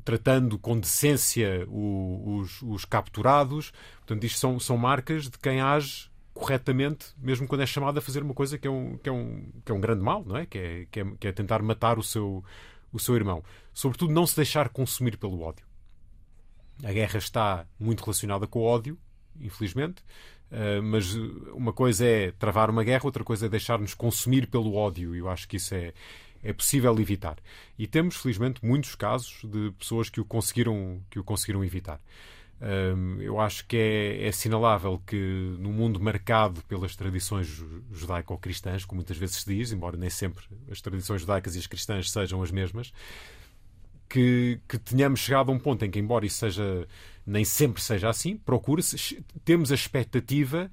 [0.04, 3.72] tratando com decência o, os, os, capturados.
[3.98, 8.24] Portanto, isto são, são marcas de quem age corretamente, mesmo quando é chamado a fazer
[8.24, 10.48] uma coisa que é um, que é um, que é um grande mal, não é?
[10.48, 12.44] Que, é, que, é, que é tentar matar o seu,
[12.92, 13.44] o seu irmão.
[13.74, 15.66] Sobretudo, não se deixar consumir pelo ódio.
[16.84, 18.98] A guerra está muito relacionada com o ódio,
[19.40, 20.04] infelizmente.
[20.52, 21.16] Uh, mas
[21.54, 25.48] uma coisa é travar uma guerra, outra coisa é deixar-nos consumir pelo ódio, eu acho
[25.48, 25.94] que isso é,
[26.44, 27.38] é possível evitar.
[27.80, 32.02] E temos, felizmente, muitos casos de pessoas que o conseguiram, que o conseguiram evitar.
[33.20, 37.48] Eu acho que é, é assinalável que, num mundo marcado pelas tradições
[37.92, 42.12] judaico-cristãs, como muitas vezes se diz, embora nem sempre as tradições judaicas e as cristãs
[42.12, 42.94] sejam as mesmas,
[44.08, 46.88] que, que tenhamos chegado a um ponto em que, embora isso seja
[47.26, 50.70] nem sempre seja assim, procura-se, temos a expectativa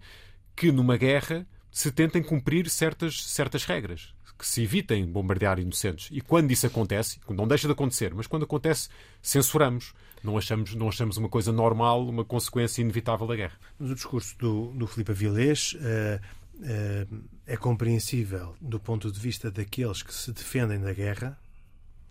[0.57, 6.09] que numa guerra se tentem cumprir certas, certas regras, que se evitem bombardear inocentes.
[6.13, 8.89] E quando isso acontece, não deixa de acontecer, mas quando acontece,
[9.21, 9.93] censuramos.
[10.23, 13.59] Não achamos, não achamos uma coisa normal, uma consequência inevitável da guerra.
[13.79, 16.21] Mas o discurso do, do Filipe Avilés uh,
[16.57, 21.39] uh, é compreensível do ponto de vista daqueles que se defendem da guerra,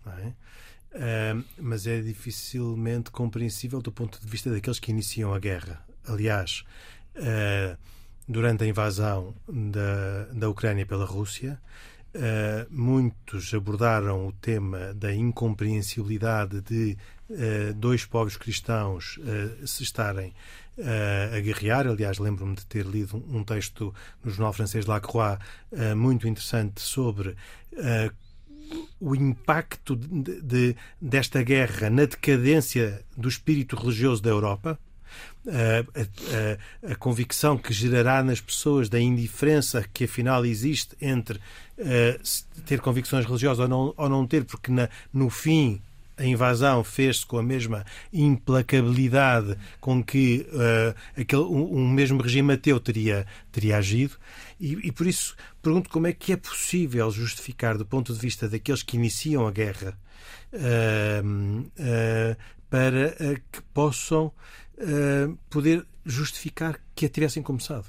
[0.06, 0.32] é?
[0.90, 5.84] Uh, mas é dificilmente compreensível do ponto de vista daqueles que iniciam a guerra.
[6.06, 6.64] Aliás,
[8.26, 11.60] durante a invasão da, da Ucrânia pela Rússia,
[12.18, 16.98] Uh, muitos abordaram o tema da incompreensibilidade de
[17.30, 20.34] uh, dois povos cristãos uh, se estarem
[21.36, 21.88] a guerrear.
[21.88, 25.36] Aliás, lembro-me de ter lido um texto no jornal francês Lacroix
[25.96, 27.34] muito interessante sobre
[29.00, 34.78] o impacto de, de, desta guerra na decadência do espírito religioso da Europa
[35.46, 42.62] a, a, a, convicção que gerará nas pessoas da indiferença que afinal existe entre uh,
[42.66, 45.80] ter convicções religiosas ou não, ou não ter, porque na, no fim
[46.18, 52.54] a invasão fez-se com a mesma implacabilidade com que uh, aquele, um, um, mesmo regime
[52.54, 54.16] ateu teria, teria agido.
[54.58, 58.48] E, e, por isso pergunto como é que é possível justificar, do ponto de vista
[58.48, 59.96] daqueles que iniciam a guerra,
[60.52, 62.36] uh, uh,
[62.68, 63.14] para
[63.50, 64.32] que possam
[64.78, 67.86] uh, poder justificar que a tivessem começado.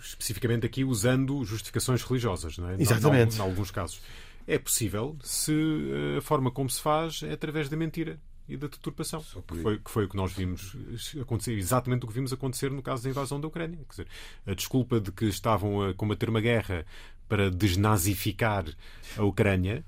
[0.00, 2.76] Especificamente aqui usando justificações religiosas, não é?
[2.80, 3.36] Exatamente.
[3.36, 4.00] Em, alguns casos.
[4.46, 8.68] É possível se eh, a forma como se faz é através da mentira e da
[8.68, 10.76] deturpação, que foi, que foi o que nós vimos
[11.20, 13.78] acontecer, exatamente o que vimos acontecer no caso da invasão da Ucrânia.
[13.78, 14.06] Quer dizer,
[14.46, 16.86] a desculpa de que estavam a combater uma guerra
[17.28, 18.64] para desnazificar
[19.16, 19.84] a Ucrânia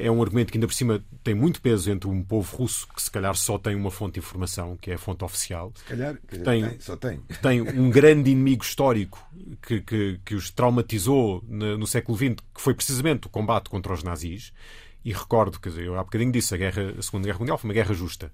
[0.00, 3.00] é um argumento que ainda por cima tem muito peso entre um povo russo que
[3.00, 5.72] se calhar só tem uma fonte de informação, que é a fonte oficial.
[5.76, 7.20] Se calhar, tem, tem, só tem.
[7.40, 9.24] Tem um grande inimigo histórico
[9.62, 13.92] que, que, que os traumatizou no, no século XX, que foi precisamente o combate contra
[13.92, 14.52] os nazis.
[15.04, 17.68] E recordo, quer dizer, eu há bocadinho disse, a, guerra, a Segunda Guerra Mundial foi
[17.68, 18.32] uma guerra justa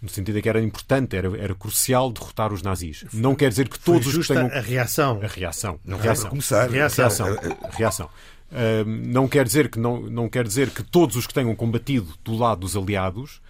[0.00, 3.04] no sentido de que era importante, era, era crucial derrotar os nazis.
[3.12, 4.48] Não quer dizer que todos os que tenham...
[4.48, 5.20] a reação.
[5.22, 5.78] A reação.
[5.84, 6.30] Não reação.
[6.30, 6.68] começar.
[6.68, 7.04] Reação.
[7.04, 7.58] reação.
[7.70, 8.10] reação
[8.86, 12.36] não quer dizer que não, não quer dizer que todos os que tenham combatido do
[12.36, 13.40] lado dos aliados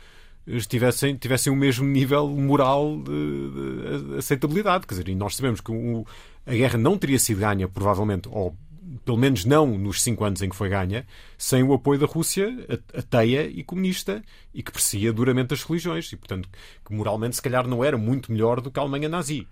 [0.68, 4.86] tivessem, tivessem o mesmo nível moral de, de aceitabilidade.
[4.86, 6.06] Quer dizer, e nós sabemos que o,
[6.46, 8.56] a guerra não teria sido ganha, provavelmente, ou
[9.04, 11.06] pelo menos não nos cinco anos em que foi ganha,
[11.38, 12.48] sem o apoio da Rússia
[12.94, 16.12] ateia e comunista e que perseguia duramente as religiões.
[16.12, 16.48] E, portanto,
[16.84, 19.46] que moralmente, se calhar, não era muito melhor do que a Alemanha nazi.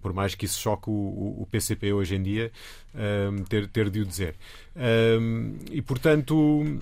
[0.00, 2.50] Por mais que isso choque o, o PCP hoje em dia,
[3.48, 4.34] ter, ter de o dizer.
[5.70, 6.78] E, portanto,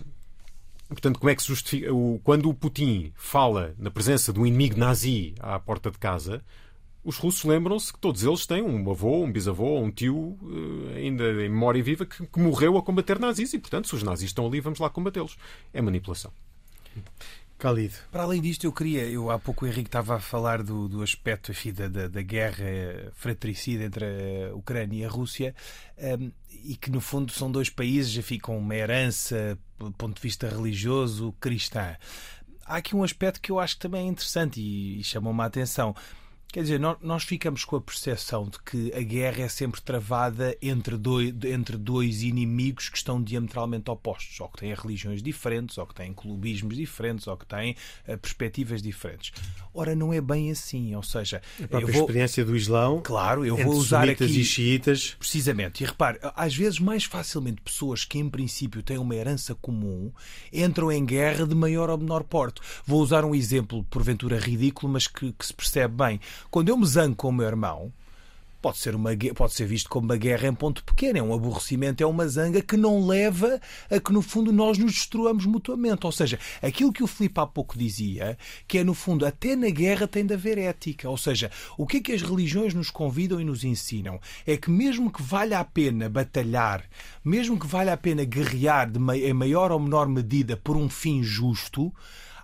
[0.89, 1.93] portanto, como é que se justifica?
[1.93, 6.43] O, quando o Putin fala na presença de um inimigo nazi à porta de casa,
[7.03, 10.39] os russos lembram-se que todos eles têm um avô, um bisavô, um tio,
[10.95, 14.29] ainda em memória viva, que, que morreu a combater nazis e, portanto, se os nazis
[14.29, 15.37] estão ali, vamos lá combatê-los.
[15.73, 16.31] É manipulação.
[17.61, 17.95] Khalid.
[18.11, 21.03] Para além disto, eu queria, eu há pouco o Henrique estava a falar do, do
[21.03, 22.65] aspecto enfim, da, da, guerra
[23.15, 24.05] fratricida entre
[24.51, 25.55] a Ucrânia e a Rússia,
[25.99, 26.33] um,
[26.65, 30.49] e que no fundo são dois países enfim, com uma herança, do ponto de vista
[30.49, 31.97] religioso, cristã.
[32.65, 35.47] Há aqui um aspecto que eu acho que também é interessante e, e chamou-me a
[35.47, 35.95] atenção.
[36.53, 40.97] Quer dizer, nós ficamos com a percepção de que a guerra é sempre travada entre
[40.97, 45.95] dois, entre dois inimigos que estão diametralmente opostos, ou que têm religiões diferentes, ou que
[45.95, 47.77] têm clubismos diferentes, ou que têm
[48.09, 49.31] uh, perspectivas diferentes.
[49.73, 51.41] Ora, não é bem assim, ou seja...
[51.63, 52.03] A própria vou...
[52.03, 54.25] experiência do Islão Claro, eu vou usar aqui...
[54.25, 55.17] e xiitas...
[55.19, 55.83] Precisamente.
[55.83, 60.13] E repare, às vezes mais facilmente pessoas que em princípio têm uma herança comum
[60.53, 62.61] entram em guerra de maior ou menor porte.
[62.85, 66.21] Vou usar um exemplo, porventura ridículo, mas que, que se percebe bem.
[66.51, 67.93] Quando eu me zango com o meu irmão,
[68.61, 72.03] pode ser, uma, pode ser visto como uma guerra em ponto pequeno, é um aborrecimento,
[72.03, 76.05] é uma zanga que não leva a que, no fundo, nós nos destruamos mutuamente.
[76.05, 78.37] Ou seja, aquilo que o Filipe há pouco dizia,
[78.69, 81.09] que é, no fundo, até na guerra tem de haver ética.
[81.09, 84.21] Ou seja, o que é que as religiões nos convidam e nos ensinam?
[84.47, 86.85] É que mesmo que valha a pena batalhar,
[87.25, 91.23] mesmo que valha a pena guerrear de, em maior ou menor medida por um fim
[91.23, 91.93] justo,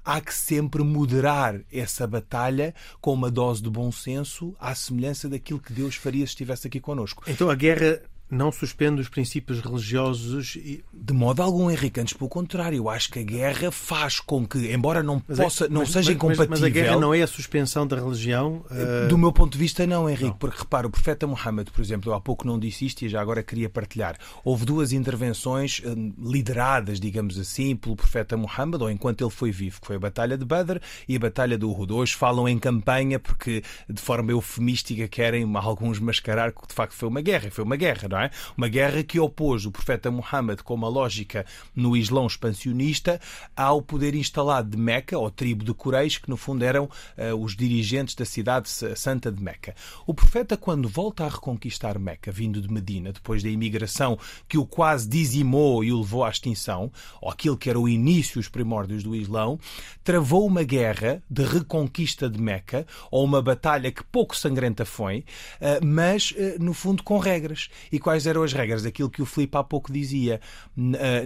[0.07, 5.59] há que sempre moderar essa batalha com uma dose de bom senso, à semelhança daquilo
[5.59, 7.25] que Deus faria se estivesse aqui connosco.
[7.27, 10.85] Então a guerra não suspende os princípios religiosos e...
[10.93, 12.01] De modo algum, Henrique.
[12.01, 15.43] Antes, pelo contrário, eu acho que a guerra faz com que, embora não mas é-
[15.43, 16.51] possa, é, não mas, seja mas, incompatível...
[16.51, 18.65] Mas a guerra não é a suspensão da religião?
[18.71, 19.09] Uh...
[19.09, 20.25] Do meu ponto de vista, não, Henrique.
[20.25, 20.33] Não.
[20.33, 23.21] Porque, repara, o profeta Muhammad, por exemplo, eu há pouco não disse isto e já
[23.21, 24.17] agora queria partilhar.
[24.45, 29.81] Houve duas intervenções uh, lideradas, digamos assim, pelo profeta Muhammad, ou enquanto ele foi vivo,
[29.81, 31.93] que foi a Batalha de Badr e a Batalha de Uhud.
[31.93, 37.09] Hoje falam em campanha porque, de forma eufemística, querem alguns mascarar que, de facto, foi
[37.09, 37.51] uma guerra.
[37.51, 38.31] Foi uma guerra, não é?
[38.57, 43.21] Uma guerra que opôs o profeta Muhammad com uma lógica no Islão expansionista
[43.57, 47.57] ao poder instalado de Meca, ou tribo de Quraysh, que no fundo eram uh, os
[47.57, 49.75] dirigentes da cidade santa de Meca.
[50.07, 54.67] O profeta, quando volta a reconquistar Meca, vindo de Medina, depois da imigração que o
[54.67, 59.03] quase dizimou e o levou à extinção, ou aquilo que era o início, os primórdios
[59.03, 59.59] do Islão,
[60.03, 65.25] travou uma guerra de reconquista de Meca, ou uma batalha que pouco sangrenta foi,
[65.61, 67.69] uh, mas, uh, no fundo, com regras.
[67.91, 68.87] E quais eram as regras?
[68.87, 70.41] Aquilo que o Filipe há pouco dizia: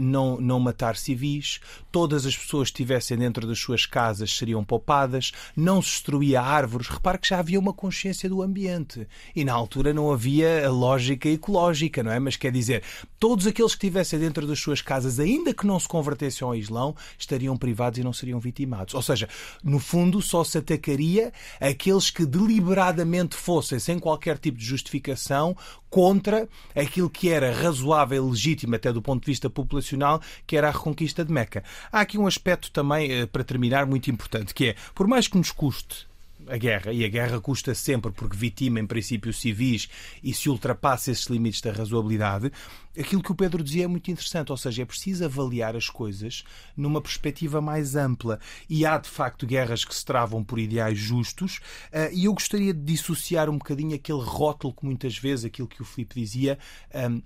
[0.01, 1.61] não, não matar civis,
[1.93, 6.89] todas as pessoas que estivessem dentro das suas casas seriam poupadas, não se destruía árvores.
[6.89, 11.29] Repare que já havia uma consciência do ambiente e na altura não havia a lógica
[11.29, 12.19] ecológica, não é?
[12.19, 12.83] Mas quer dizer,
[13.19, 16.97] todos aqueles que estivessem dentro das suas casas, ainda que não se convertessem ao Islão,
[17.19, 18.95] estariam privados e não seriam vitimados.
[18.95, 19.29] Ou seja,
[19.63, 25.55] no fundo, só se atacaria aqueles que deliberadamente fossem, sem qualquer tipo de justificação,
[25.91, 30.69] contra aquilo que era razoável e legítimo até do ponto de vista populacional, que era
[30.69, 31.65] a reconquista de Meca.
[31.93, 35.37] Há aqui um aspecto também, eh, para terminar, muito importante, que é, por mais que
[35.37, 36.10] nos custe
[36.47, 39.89] a guerra, e a guerra custa sempre porque vitima, em princípio, civis
[40.23, 42.51] e se ultrapassa esses limites da razoabilidade,
[42.99, 46.45] aquilo que o Pedro dizia é muito interessante, ou seja, é preciso avaliar as coisas
[46.77, 48.39] numa perspectiva mais ampla.
[48.69, 51.61] E há, de facto, guerras que se travam por ideais justos,
[51.93, 55.83] eh, e eu gostaria de dissociar um bocadinho aquele rótulo que muitas vezes, aquilo que
[55.83, 56.59] o Filipe dizia,
[56.93, 57.21] ehm,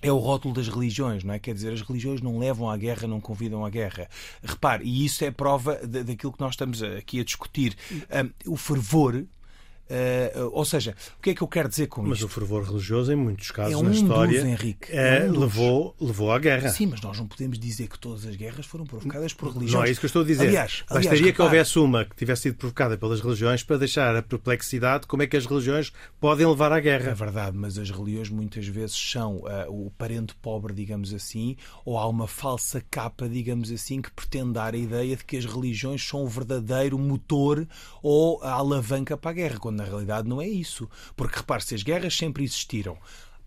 [0.00, 1.38] é o rótulo das religiões, não é?
[1.38, 4.08] Quer dizer, as religiões não levam à guerra, não convidam à guerra.
[4.42, 7.76] Repare, e isso é prova daquilo que nós estamos aqui a discutir.
[8.46, 9.24] Um, o fervor
[9.90, 12.24] Uh, ou seja, o que é que eu quero dizer com mas isto?
[12.24, 15.30] Mas o fervor religioso, em muitos casos é um na história, dos, Henrique, é, é
[15.30, 16.68] um levou, levou à guerra.
[16.68, 19.72] Sim, mas nós não podemos dizer que todas as guerras foram provocadas por religiões.
[19.72, 20.48] Não é isso que eu estou a dizer.
[20.48, 25.06] Aliás, Bastaria que houvesse uma que tivesse sido provocada pelas religiões para deixar a perplexidade
[25.06, 27.10] como é que as religiões podem levar à guerra.
[27.10, 31.98] É verdade, mas as religiões muitas vezes são uh, o parente pobre, digamos assim, ou
[31.98, 36.06] há uma falsa capa, digamos assim, que pretende dar a ideia de que as religiões
[36.06, 37.66] são o verdadeiro motor
[38.02, 40.88] ou a alavanca para a guerra, quando na realidade não é isso.
[41.16, 42.98] Porque repare, se as guerras sempre existiram,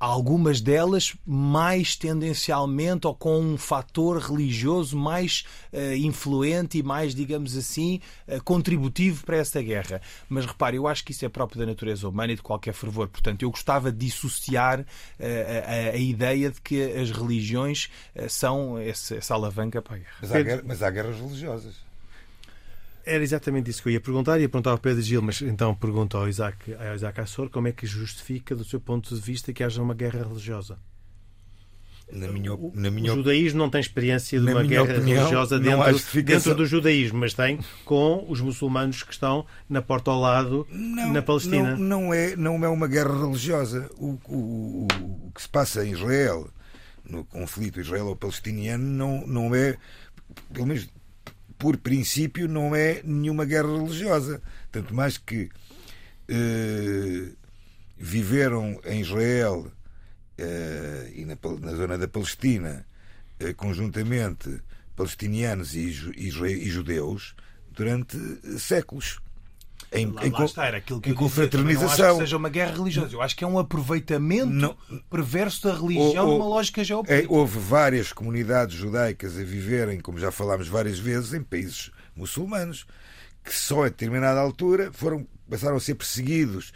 [0.02, 7.56] algumas delas mais tendencialmente ou com um fator religioso mais uh, influente e mais, digamos
[7.56, 10.02] assim, uh, contributivo para essa guerra.
[10.28, 13.10] Mas repare, eu acho que isso é próprio da natureza humana e de qualquer fervor.
[13.10, 14.86] Portanto, eu gostava de dissociar uh,
[15.68, 17.88] a, a, ideia de que as religiões
[18.28, 20.16] são esse, essa alavanca para a guerra.
[20.20, 21.91] Mas há, guerra, mas há guerras religiosas.
[23.06, 24.40] Era exatamente isso que eu ia perguntar.
[24.40, 27.72] Ia perguntar ao Pedro Gil, mas então pergunto ao Isaac, ao Isaac Assor como é
[27.72, 30.78] que justifica, do seu ponto de vista, que haja uma guerra religiosa.
[32.12, 36.24] Na minha, na minha, o judaísmo não tem experiência de uma guerra opinião, religiosa dentro,
[36.24, 41.14] dentro do judaísmo, mas tem com os muçulmanos que estão na porta ao lado não,
[41.14, 41.78] na Palestina.
[41.78, 43.90] Não, não, é, não é uma guerra religiosa.
[43.98, 46.50] O, o, o, que se passa em Israel,
[47.10, 49.78] no conflito israelo-palestiniano, não, não é,
[50.52, 50.90] pelo menos
[51.62, 54.42] por princípio, não é nenhuma guerra religiosa.
[54.72, 55.48] Tanto mais que
[56.28, 57.30] eh,
[57.96, 59.72] viveram em Israel
[60.40, 62.84] eh, e na, na, zona da Palestina,
[63.40, 64.60] eh, conjuntamente
[64.96, 66.32] palestinianos e, e,
[66.68, 67.36] judeus,
[67.70, 68.18] durante
[68.58, 69.20] séculos
[69.92, 71.98] em, lá, em, lá está, era aquilo que em confraternização.
[71.98, 73.14] Não acho que seja uma guerra religiosa.
[73.14, 74.78] Eu acho que é um aproveitamento não,
[75.10, 77.34] perverso da religião ou, numa lógica geopolítica.
[77.34, 82.86] É, houve várias comunidades judaicas a viverem, como já falámos várias vezes, em países muçulmanos,
[83.44, 86.72] que só a determinada altura foram, passaram a ser perseguidos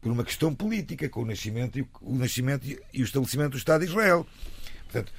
[0.00, 3.58] por uma questão política, com o nascimento e o, o nascimento e o estabelecimento do
[3.58, 4.26] Estado de Israel.
[4.84, 5.12] Portanto,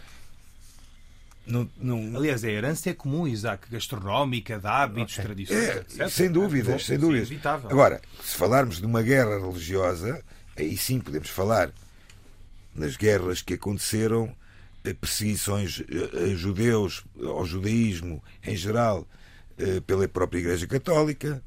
[1.49, 2.17] não, não...
[2.17, 5.25] Aliás, a herança é comum, Isaac, gastronómica, de hábitos, okay.
[5.25, 6.09] tradições, é, etc.
[6.09, 7.29] Sem dúvidas, é, sem dúvidas.
[7.69, 10.23] Agora, se falarmos de uma guerra religiosa,
[10.55, 11.71] aí sim podemos falar
[12.75, 14.33] nas guerras que aconteceram,
[14.83, 19.07] eh, perseguições a eh, judeus, ao judaísmo em geral,
[19.57, 21.43] eh, pela própria Igreja Católica,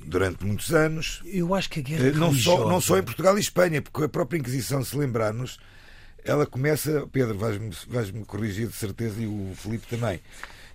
[0.00, 1.22] durante muitos anos.
[1.24, 4.08] Eu acho que a guerra não só Não só em Portugal e Espanha, porque a
[4.08, 5.58] própria Inquisição, se lembrar-nos,
[6.24, 10.20] ela começa, Pedro, vais-me vais -me corrigir de certeza e o Filipe também.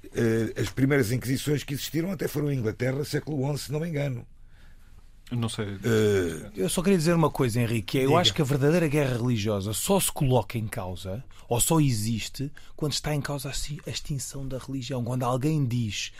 [0.05, 3.87] Uh, as primeiras inquisições que existiram até foram em Inglaterra, século XI, se não me
[3.89, 4.25] engano.
[5.31, 5.65] Não sei.
[5.65, 6.51] Uh...
[6.55, 7.99] Eu só queria dizer uma coisa, Henrique.
[7.99, 8.21] É, eu Diga.
[8.21, 12.93] acho que a verdadeira guerra religiosa só se coloca em causa, ou só existe, quando
[12.93, 15.03] está em causa a extinção da religião.
[15.03, 16.13] Quando alguém diz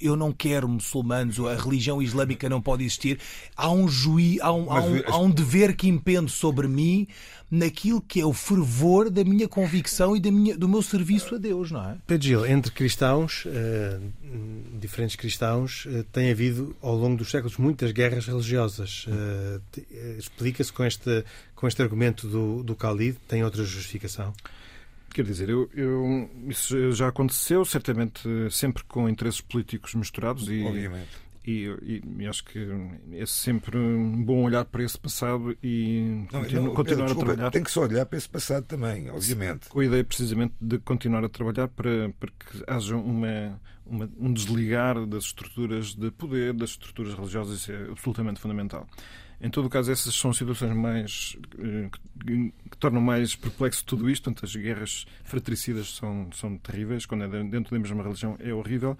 [0.00, 3.20] eu não quero muçulmanos, a religião islâmica não pode existir,
[3.54, 7.06] há um, juí, há um, há um, há um dever que impende sobre mim
[7.50, 11.38] naquilo que é o fervor da minha convicção e da minha, do meu serviço a
[11.38, 11.96] Deus, não é?
[12.06, 17.92] Pedro Gil, entre cristãos, uh, diferentes cristãos, uh, tem havido ao longo dos séculos muitas
[17.92, 19.06] guerras religiosas.
[19.06, 19.62] Uh,
[20.18, 21.24] Explica-se com este,
[21.54, 23.16] com este argumento do, do Khalid?
[23.28, 24.32] Tem outra justificação?
[25.14, 28.20] Quer dizer, eu, eu, isso já aconteceu, certamente
[28.50, 32.58] sempre com interesses políticos misturados e, Obviamente e, e, acho que
[33.12, 33.78] é sempre
[34.24, 37.50] bom olhar para esse passado e não, continu, não, continuar desculpa, a trabalhar.
[37.52, 39.68] Tem que só olhar para esse passado também, obviamente.
[39.68, 44.32] Com a ideia precisamente de continuar a trabalhar para, para que haja uma, uma, um
[44.32, 48.88] desligar das estruturas de poder, das estruturas religiosas, isso é absolutamente fundamental.
[49.40, 51.90] Em todo o caso, essas são situações mais eh,
[52.24, 54.24] que, tornam mais perplexo tudo isto.
[54.24, 57.04] Portanto, as guerras fratricidas são, são terríveis.
[57.04, 58.96] Quando é dentro da mesma religião, é horrível.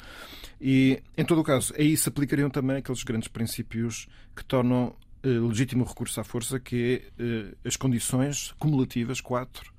[0.60, 5.28] E, em todo o caso, aí se aplicariam também aqueles grandes princípios que tornam eh,
[5.28, 9.72] legítimo recurso à força, que é eh, as condições cumulativas, quatro,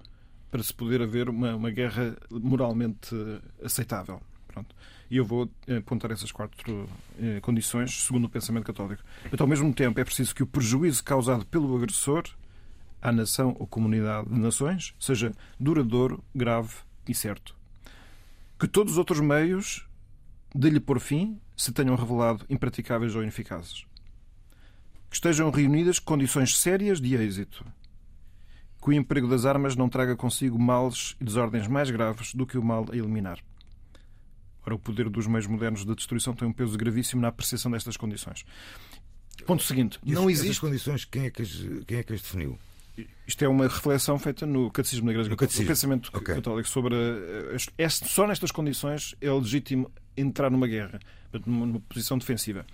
[0.49, 3.15] para se poder haver uma, uma guerra moralmente
[3.61, 4.21] aceitável.
[4.47, 4.75] Pronto.
[5.09, 6.89] E eu vou eh, apontar essas quatro
[7.19, 9.01] eh, condições segundo o pensamento católico.
[9.31, 12.23] Mas, ao mesmo tempo, é preciso que o prejuízo causado pelo agressor
[13.01, 16.75] à nação ou comunidade de nações seja duradouro, grave
[17.07, 17.55] e certo.
[18.59, 19.87] Que todos os outros meios
[20.53, 23.85] de lhe pôr fim se tenham revelado impraticáveis ou ineficazes.
[25.09, 27.65] Que estejam reunidas condições sérias de êxito.
[28.81, 32.57] Que o emprego das armas não traga consigo males e desordens mais graves do que
[32.57, 33.39] o mal a eliminar.
[34.67, 37.95] Ora, o poder dos meios modernos de destruição tem um peso gravíssimo na apreciação destas
[37.95, 38.43] condições.
[39.45, 40.59] Ponto seguinte: não essas existe.
[40.59, 41.51] condições, quem é, que as,
[41.87, 42.59] quem é que as definiu?
[43.25, 46.35] Isto é uma reflexão feita no Catecismo da Igreja Católica, o pensamento Ok.
[46.35, 50.99] católico sobre a- este- só nestas condições é legítimo entrar numa guerra,
[51.45, 52.65] numa posição defensiva.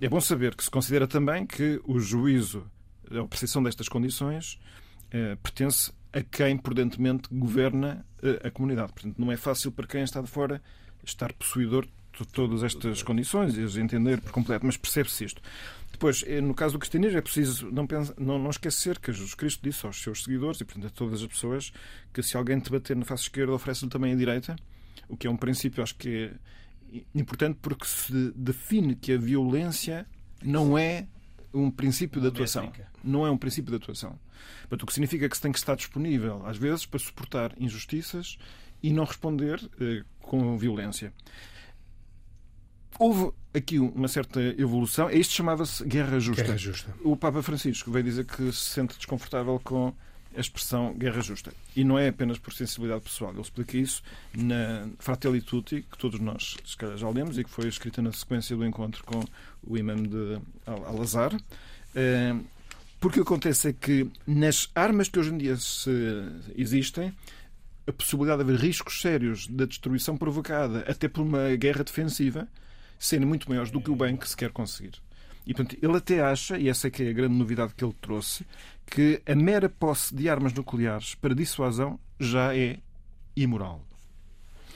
[0.00, 2.66] É bom saber que se considera também que o juízo,
[3.08, 4.58] a apreciação destas condições,
[5.12, 8.92] eh, pertence a quem prudentemente governa eh, a comunidade.
[8.94, 10.60] Portanto, não é fácil para quem está de fora
[11.04, 11.86] estar possuidor
[12.18, 15.40] de todas estas condições e as entender por completo, mas percebe-se isto.
[15.90, 19.34] Depois, eh, no caso do cristianismo, é preciso não, pensa- não, não esquecer que Jesus
[19.34, 21.72] Cristo disse aos seus seguidores e, portanto, a todas as pessoas
[22.12, 24.56] que se alguém te bater na face esquerda, oferece-lhe também a direita,
[25.08, 26.30] o que é um princípio, acho que
[26.92, 30.06] é importante porque se define que a violência
[30.42, 31.06] não é
[31.52, 32.62] um princípio de atuação.
[33.02, 34.18] Não é um princípio de atuação.
[34.62, 38.38] Portanto, o que significa que se tem que estar disponível, às vezes, para suportar injustiças
[38.82, 41.12] e não responder eh, com violência.
[42.98, 45.10] Houve aqui uma certa evolução.
[45.10, 46.42] Isto chamava-se guerra justa.
[46.42, 46.94] Guerra justa.
[47.02, 49.94] O Papa Francisco veio dizer que se sente desconfortável com
[50.36, 51.52] a expressão guerra justa.
[51.74, 53.32] E não é apenas por sensibilidade pessoal.
[53.32, 54.02] Ele explica isso
[54.36, 58.12] na Fratelli Tutti, que todos nós se calhar, já lemos e que foi escrita na
[58.12, 59.24] sequência do encontro com
[59.66, 61.32] o imã de Al- Al-Azhar.
[61.94, 62.34] Eh,
[63.00, 65.90] Porque o que acontece é que nas armas que hoje em dia se
[66.54, 67.14] existem,
[67.90, 72.48] a possibilidade de haver riscos sérios da destruição provocada até por uma guerra defensiva
[72.98, 74.92] serem muito maiores do que o bem que se quer conseguir.
[75.46, 77.96] E, portanto, ele até acha, e essa é que é a grande novidade que ele
[78.00, 78.46] trouxe,
[78.86, 82.78] que a mera posse de armas nucleares para dissuasão já é
[83.34, 83.84] imoral.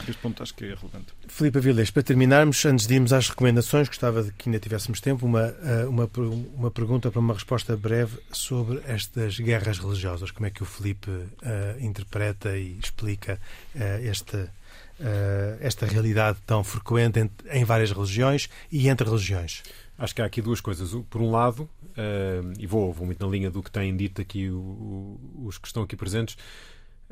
[0.01, 1.15] Este ponto acho que é relevante.
[1.29, 5.25] Filipe Avilés, para terminarmos, antes de irmos às recomendações, gostava de que ainda tivéssemos tempo,
[5.25, 6.11] uma, eh, uma,
[6.55, 10.31] uma pergunta para uma resposta breve sobre estas guerras religiosas.
[10.31, 11.11] Como é que o Filipe
[11.43, 13.41] eh, interpreta e explica
[13.75, 14.53] eh, esta,
[15.01, 19.63] eh, esta realidade tão frequente em, em várias religiões e entre religiões?
[19.97, 20.91] Acho que há aqui duas coisas.
[21.09, 24.51] Por um lado, eh, e vou, vou muito na linha do que têm dito aqui
[24.51, 26.37] o- o- os que estão aqui presentes,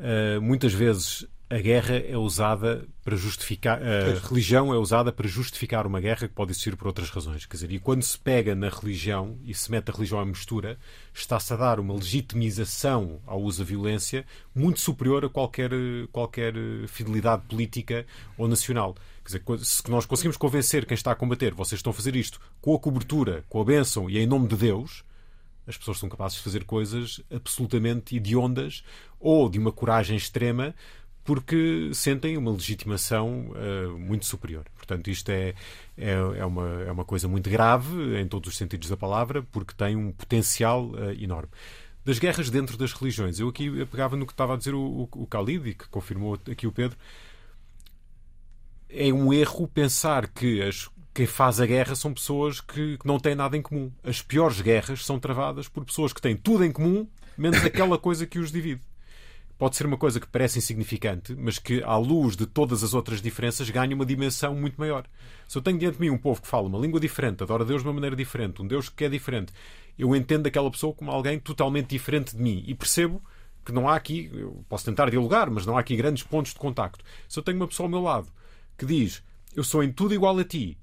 [0.02, 5.86] eh, muitas vezes a guerra é usada para justificar, a religião é usada para justificar
[5.86, 7.44] uma guerra que pode existir por outras razões.
[7.44, 10.78] Quer dizer, e quando se pega na religião e se mete a religião à mistura,
[11.12, 14.24] está-se a dar uma legitimização ao uso da violência
[14.54, 15.70] muito superior a qualquer,
[16.10, 16.54] qualquer
[16.88, 18.06] fidelidade política
[18.38, 18.94] ou nacional.
[19.22, 22.40] Quer dizer, se nós conseguimos convencer quem está a combater, vocês estão a fazer isto
[22.62, 25.04] com a cobertura, com a bênção e em nome de Deus,
[25.72, 28.84] as pessoas são capazes de fazer coisas absolutamente hediondas
[29.18, 30.74] ou de uma coragem extrema
[31.24, 34.64] porque sentem uma legitimação eh, muito superior.
[34.74, 35.54] Portanto, isto é,
[35.96, 39.72] é, é, uma, é uma coisa muito grave em todos os sentidos da palavra, porque
[39.72, 41.50] tem um potencial eh, enorme.
[42.04, 45.08] Das guerras dentro das religiões, eu aqui pegava no que estava a dizer o, o,
[45.22, 46.98] o Khalid e que confirmou aqui o Pedro.
[48.88, 53.18] É um erro pensar que as, quem faz a guerra são pessoas que, que não
[53.18, 53.92] têm nada em comum.
[54.02, 57.06] As piores guerras são travadas por pessoas que têm tudo em comum,
[57.36, 58.82] menos aquela coisa que os divide
[59.62, 63.22] pode ser uma coisa que parece insignificante, mas que, à luz de todas as outras
[63.22, 65.04] diferenças, ganha uma dimensão muito maior.
[65.46, 67.80] Se eu tenho diante de mim um povo que fala uma língua diferente, adora Deus
[67.80, 69.52] de uma maneira diferente, um Deus que é diferente,
[69.96, 73.22] eu entendo aquela pessoa como alguém totalmente diferente de mim e percebo
[73.64, 76.58] que não há aqui, eu posso tentar dialogar, mas não há aqui grandes pontos de
[76.58, 77.04] contacto.
[77.28, 78.26] Se eu tenho uma pessoa ao meu lado
[78.76, 79.22] que diz
[79.54, 80.76] eu sou em tudo igual a ti,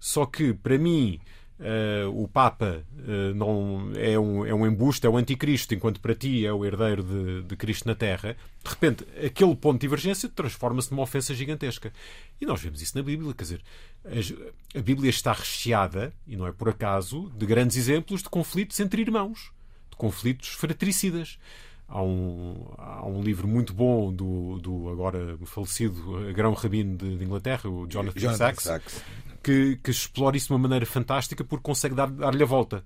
[0.00, 1.20] só que para mim
[1.60, 6.14] Uh, o Papa uh, não é um, é um embuste, é o anticristo, enquanto para
[6.14, 8.34] ti é o herdeiro de, de Cristo na Terra,
[8.64, 11.92] de repente aquele ponto de divergência transforma-se numa ofensa gigantesca.
[12.40, 13.60] E nós vemos isso na Bíblia, quer dizer,
[14.06, 18.80] a, a Bíblia está recheada, e não é por acaso, de grandes exemplos de conflitos
[18.80, 19.52] entre irmãos,
[19.90, 21.38] de conflitos fratricidas.
[21.86, 27.22] Há um, há um livro muito bom do, do agora falecido grão rabino de, de
[27.24, 29.04] Inglaterra, o Jonathan, Jonathan Sachs, Sachs.
[29.42, 32.84] Que, que explora isso de uma maneira fantástica porque consegue dar- dar-lhe a volta.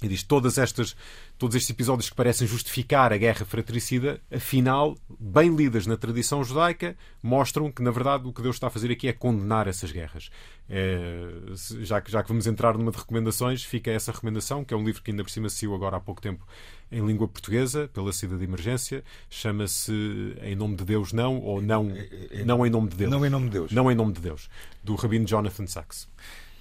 [0.00, 0.94] E diz todas estas,
[1.36, 6.96] todos estes episódios que parecem justificar a guerra fratricida, afinal, bem lidas na tradição judaica,
[7.20, 10.30] mostram que, na verdade, o que Deus está a fazer aqui é condenar essas guerras.
[10.70, 11.28] É,
[11.80, 14.84] já, que, já que vamos entrar numa de recomendações, fica essa recomendação, que é um
[14.84, 16.46] livro que ainda por cima saiu agora há pouco tempo
[16.92, 19.02] em língua portuguesa, pela saída de emergência.
[19.28, 19.92] Chama-se
[20.42, 21.92] Em Nome de Deus Não, ou Não,
[22.44, 23.10] não Em Nome de Deus.
[23.10, 23.72] Não em nome de Deus.
[23.72, 24.48] Não em Nome de Deus,
[24.84, 26.08] do Rabino Jonathan Sachs.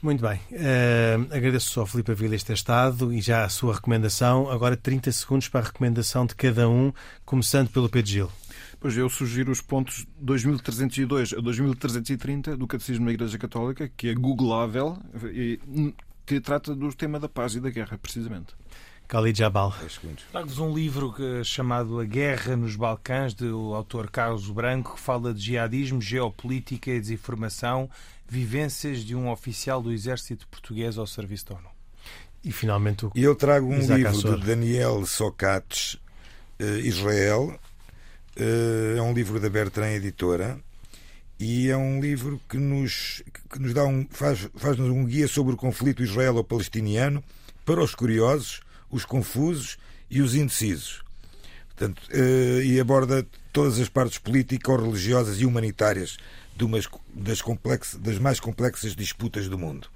[0.08, 0.40] Muito bem.
[0.54, 4.50] Uh, agradeço ao Filipe Aviles ter estado e já a sua recomendação.
[4.50, 6.94] Agora 30 segundos para a recomendação de cada um,
[7.26, 8.32] começando pelo Pedro Gil.
[8.80, 14.14] Pois eu sugiro os pontos 2302 a 2330 do Catecismo da Igreja Católica, que é
[14.14, 15.60] googlável e
[16.26, 18.56] que trata do tema da paz e da guerra, precisamente.
[19.10, 19.74] Khalid Jabal.
[20.32, 25.42] Trago-vos um livro chamado A Guerra nos Balcãs, do autor Carlos Branco, que fala de
[25.42, 27.90] jihadismo, geopolítica e desinformação
[28.30, 31.70] Vivências de um oficial do exército português ao serviço da ONU.
[32.44, 34.40] E finalmente o E eu trago um Isaac livro Assor.
[34.40, 35.96] de Daniel Socrates,
[36.60, 37.60] uh, Israel.
[38.38, 40.60] Uh, é um livro da Bertrand Editora
[41.40, 45.54] e é um livro que nos, que nos dá um, faz, faz-nos um guia sobre
[45.54, 47.24] o conflito israelo-palestiniano
[47.66, 49.78] para os curiosos, os confusos
[50.10, 51.04] e os indecisos.
[51.68, 56.18] Portanto, uh, e aborda todas as partes político-religiosas e humanitárias
[56.58, 59.88] de umas, das, complexas, das mais complexas disputas do mundo.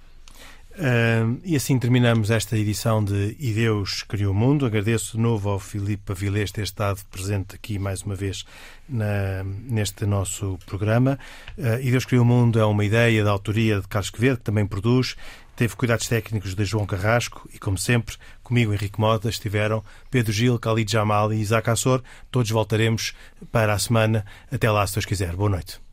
[0.71, 4.65] Uh, e assim terminamos esta edição de E Deus Criou o Mundo.
[4.65, 8.45] Agradeço de novo ao Filipe Avilés ter estado presente aqui mais uma vez
[8.87, 11.19] na, neste nosso programa.
[11.57, 14.43] Uh, e Deus Criou o Mundo é uma ideia da autoria de Carlos Quevedo, que
[14.43, 15.17] também produz.
[15.57, 20.55] Teve cuidados técnicos de João Carrasco e, como sempre, comigo, Henrique Mota, estiveram Pedro Gil,
[20.55, 22.01] Khalid Jamal e Isaac Assor.
[22.31, 23.13] Todos voltaremos
[23.51, 24.25] para a semana.
[24.49, 25.35] Até lá, se Deus quiser.
[25.35, 25.90] Boa noite.